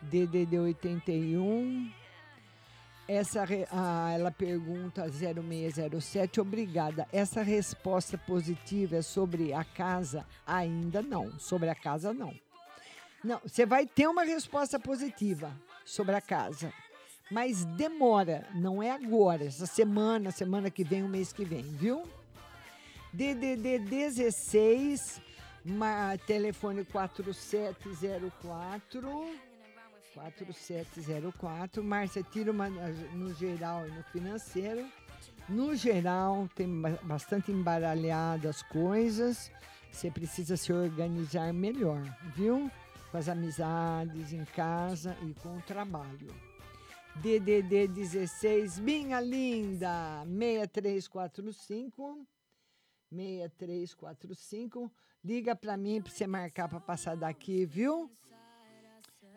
[0.03, 2.02] DDD 81.
[3.07, 7.07] Essa ah, ela pergunta 0607, obrigada.
[7.11, 10.25] Essa resposta positiva é sobre a casa?
[10.47, 11.37] Ainda não.
[11.37, 12.33] Sobre a casa, não.
[13.23, 15.51] Não, você vai ter uma resposta positiva
[15.85, 16.71] sobre a casa.
[17.31, 22.03] Mas demora, não é agora, essa semana, semana que vem, o mês que vem, viu?
[23.13, 25.21] DDD 16,
[25.63, 29.25] ma- telefone 4704.
[30.13, 31.83] 4704.
[31.83, 34.85] Márcia, tira uma no geral e no financeiro.
[35.49, 39.51] No geral, tem ba- bastante embaralhado as coisas.
[39.91, 42.01] Você precisa se organizar melhor,
[42.35, 42.71] viu?
[43.11, 46.33] Com as amizades em casa e com o trabalho.
[47.15, 52.25] DDD 16, minha linda, 6345.
[53.11, 54.91] 6345.
[55.23, 58.11] Liga para mim para você marcar para passar daqui, viu?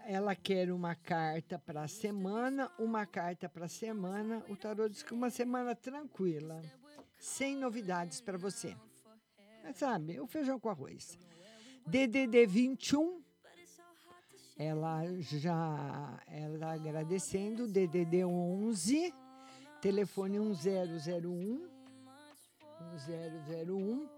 [0.08, 4.40] Ela quer uma carta para a semana, uma carta para a semana.
[4.48, 6.62] O tarô diz que uma semana tranquila,
[7.18, 8.76] sem novidades para você.
[9.64, 11.18] Mas sabe, o feijão com arroz.
[11.84, 13.20] DDD 21.
[14.56, 19.12] Ela já ela agradecendo DDD 11,
[19.80, 21.68] telefone 1001
[23.08, 24.15] 1001.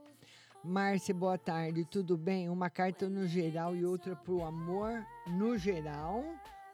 [0.68, 2.50] Márcia, boa tarde, tudo bem?
[2.50, 6.22] Uma carta no geral e outra para o amor no geral.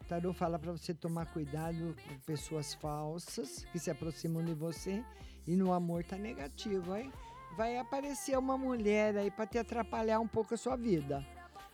[0.01, 5.05] O tarô fala para você tomar cuidado com pessoas falsas que se aproximam de você.
[5.47, 7.13] E no amor tá negativo, hein?
[7.57, 11.25] Vai aparecer uma mulher aí para te atrapalhar um pouco a sua vida.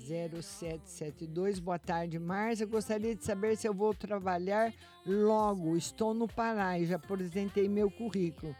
[0.07, 1.59] 0772.
[1.59, 2.65] Boa tarde, Márcia.
[2.65, 4.73] Gostaria de saber se eu vou trabalhar
[5.05, 5.75] logo.
[5.75, 8.55] Estou no Pará e já apresentei meu currículo.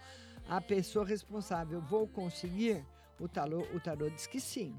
[0.50, 2.86] A pessoa responsável, vou conseguir?
[3.20, 4.76] O tarô, o tarô diz que sim.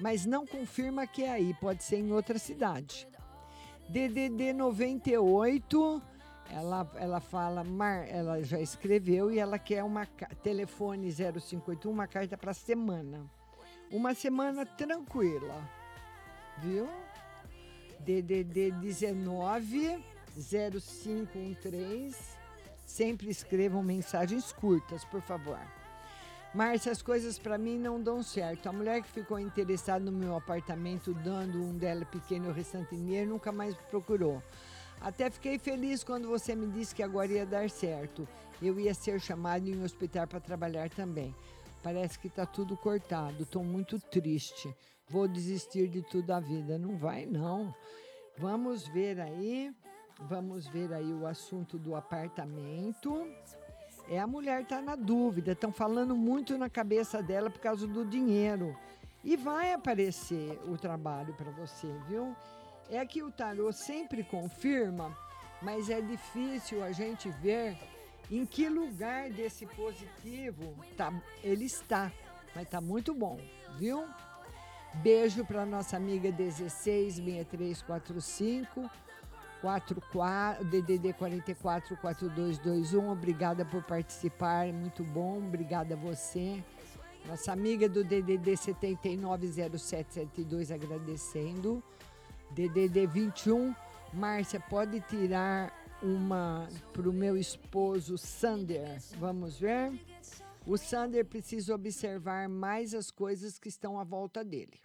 [0.00, 3.08] Mas não confirma que é aí, pode ser em outra cidade.
[3.88, 6.02] DDD 98,
[6.50, 10.06] Ela, ela fala, Mar, ela já escreveu e ela quer uma
[10.42, 13.30] telefone 0581, uma carta para semana.
[13.90, 15.68] Uma semana tranquila,
[16.62, 16.88] viu?
[18.00, 20.02] DDD 19
[20.36, 22.16] 0513.
[22.86, 25.58] Sempre escrevam mensagens curtas, por favor.
[26.54, 28.68] Márcia, as coisas para mim não dão certo.
[28.68, 33.52] A mulher que ficou interessada no meu apartamento, dando um dela pequeno restante dinheiro, nunca
[33.52, 34.42] mais me procurou.
[35.00, 38.26] Até fiquei feliz quando você me disse que agora ia dar certo.
[38.60, 41.34] Eu ia ser chamado em um hospital para trabalhar também.
[41.82, 43.42] Parece que está tudo cortado.
[43.42, 44.74] Estou muito triste.
[45.08, 46.78] Vou desistir de tudo a vida.
[46.78, 47.74] Não vai, não.
[48.36, 49.74] Vamos ver aí.
[50.20, 53.26] Vamos ver aí o assunto do apartamento.
[54.10, 58.04] É a mulher tá na dúvida, estão falando muito na cabeça dela por causa do
[58.04, 58.76] dinheiro.
[59.22, 62.34] E vai aparecer o trabalho para você, viu?
[62.90, 65.14] É que o tarô sempre confirma,
[65.60, 67.76] mas é difícil a gente ver
[68.30, 71.12] em que lugar desse positivo tá,
[71.42, 72.10] ele está.
[72.54, 73.38] Mas tá muito bom,
[73.78, 74.06] viu?
[74.94, 78.90] Beijo para nossa amiga 166345
[79.60, 83.10] 44, DDD 44 4221.
[83.10, 85.38] Obrigada por participar, muito bom.
[85.38, 86.62] Obrigada a você.
[87.26, 91.82] Nossa amiga do DDD 790772 agradecendo.
[92.50, 93.74] DDD 21,
[94.14, 98.96] Márcia, pode tirar uma para o meu esposo Sander.
[99.18, 99.92] Vamos ver?
[100.68, 104.78] O Sander precisa observar mais as coisas que estão à volta dele.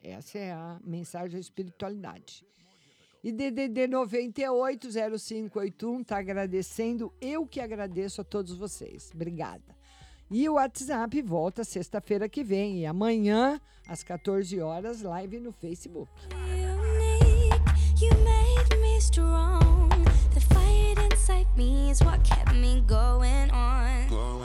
[0.00, 2.46] Essa é a mensagem da espiritualidade.
[3.20, 7.12] E DDD 980581 está agradecendo.
[7.20, 9.10] Eu que agradeço a todos vocês.
[9.12, 9.74] Obrigada.
[10.30, 12.82] E o WhatsApp volta sexta-feira que vem.
[12.82, 16.12] E amanhã, às 14 horas, live no Facebook.
[24.06, 24.33] You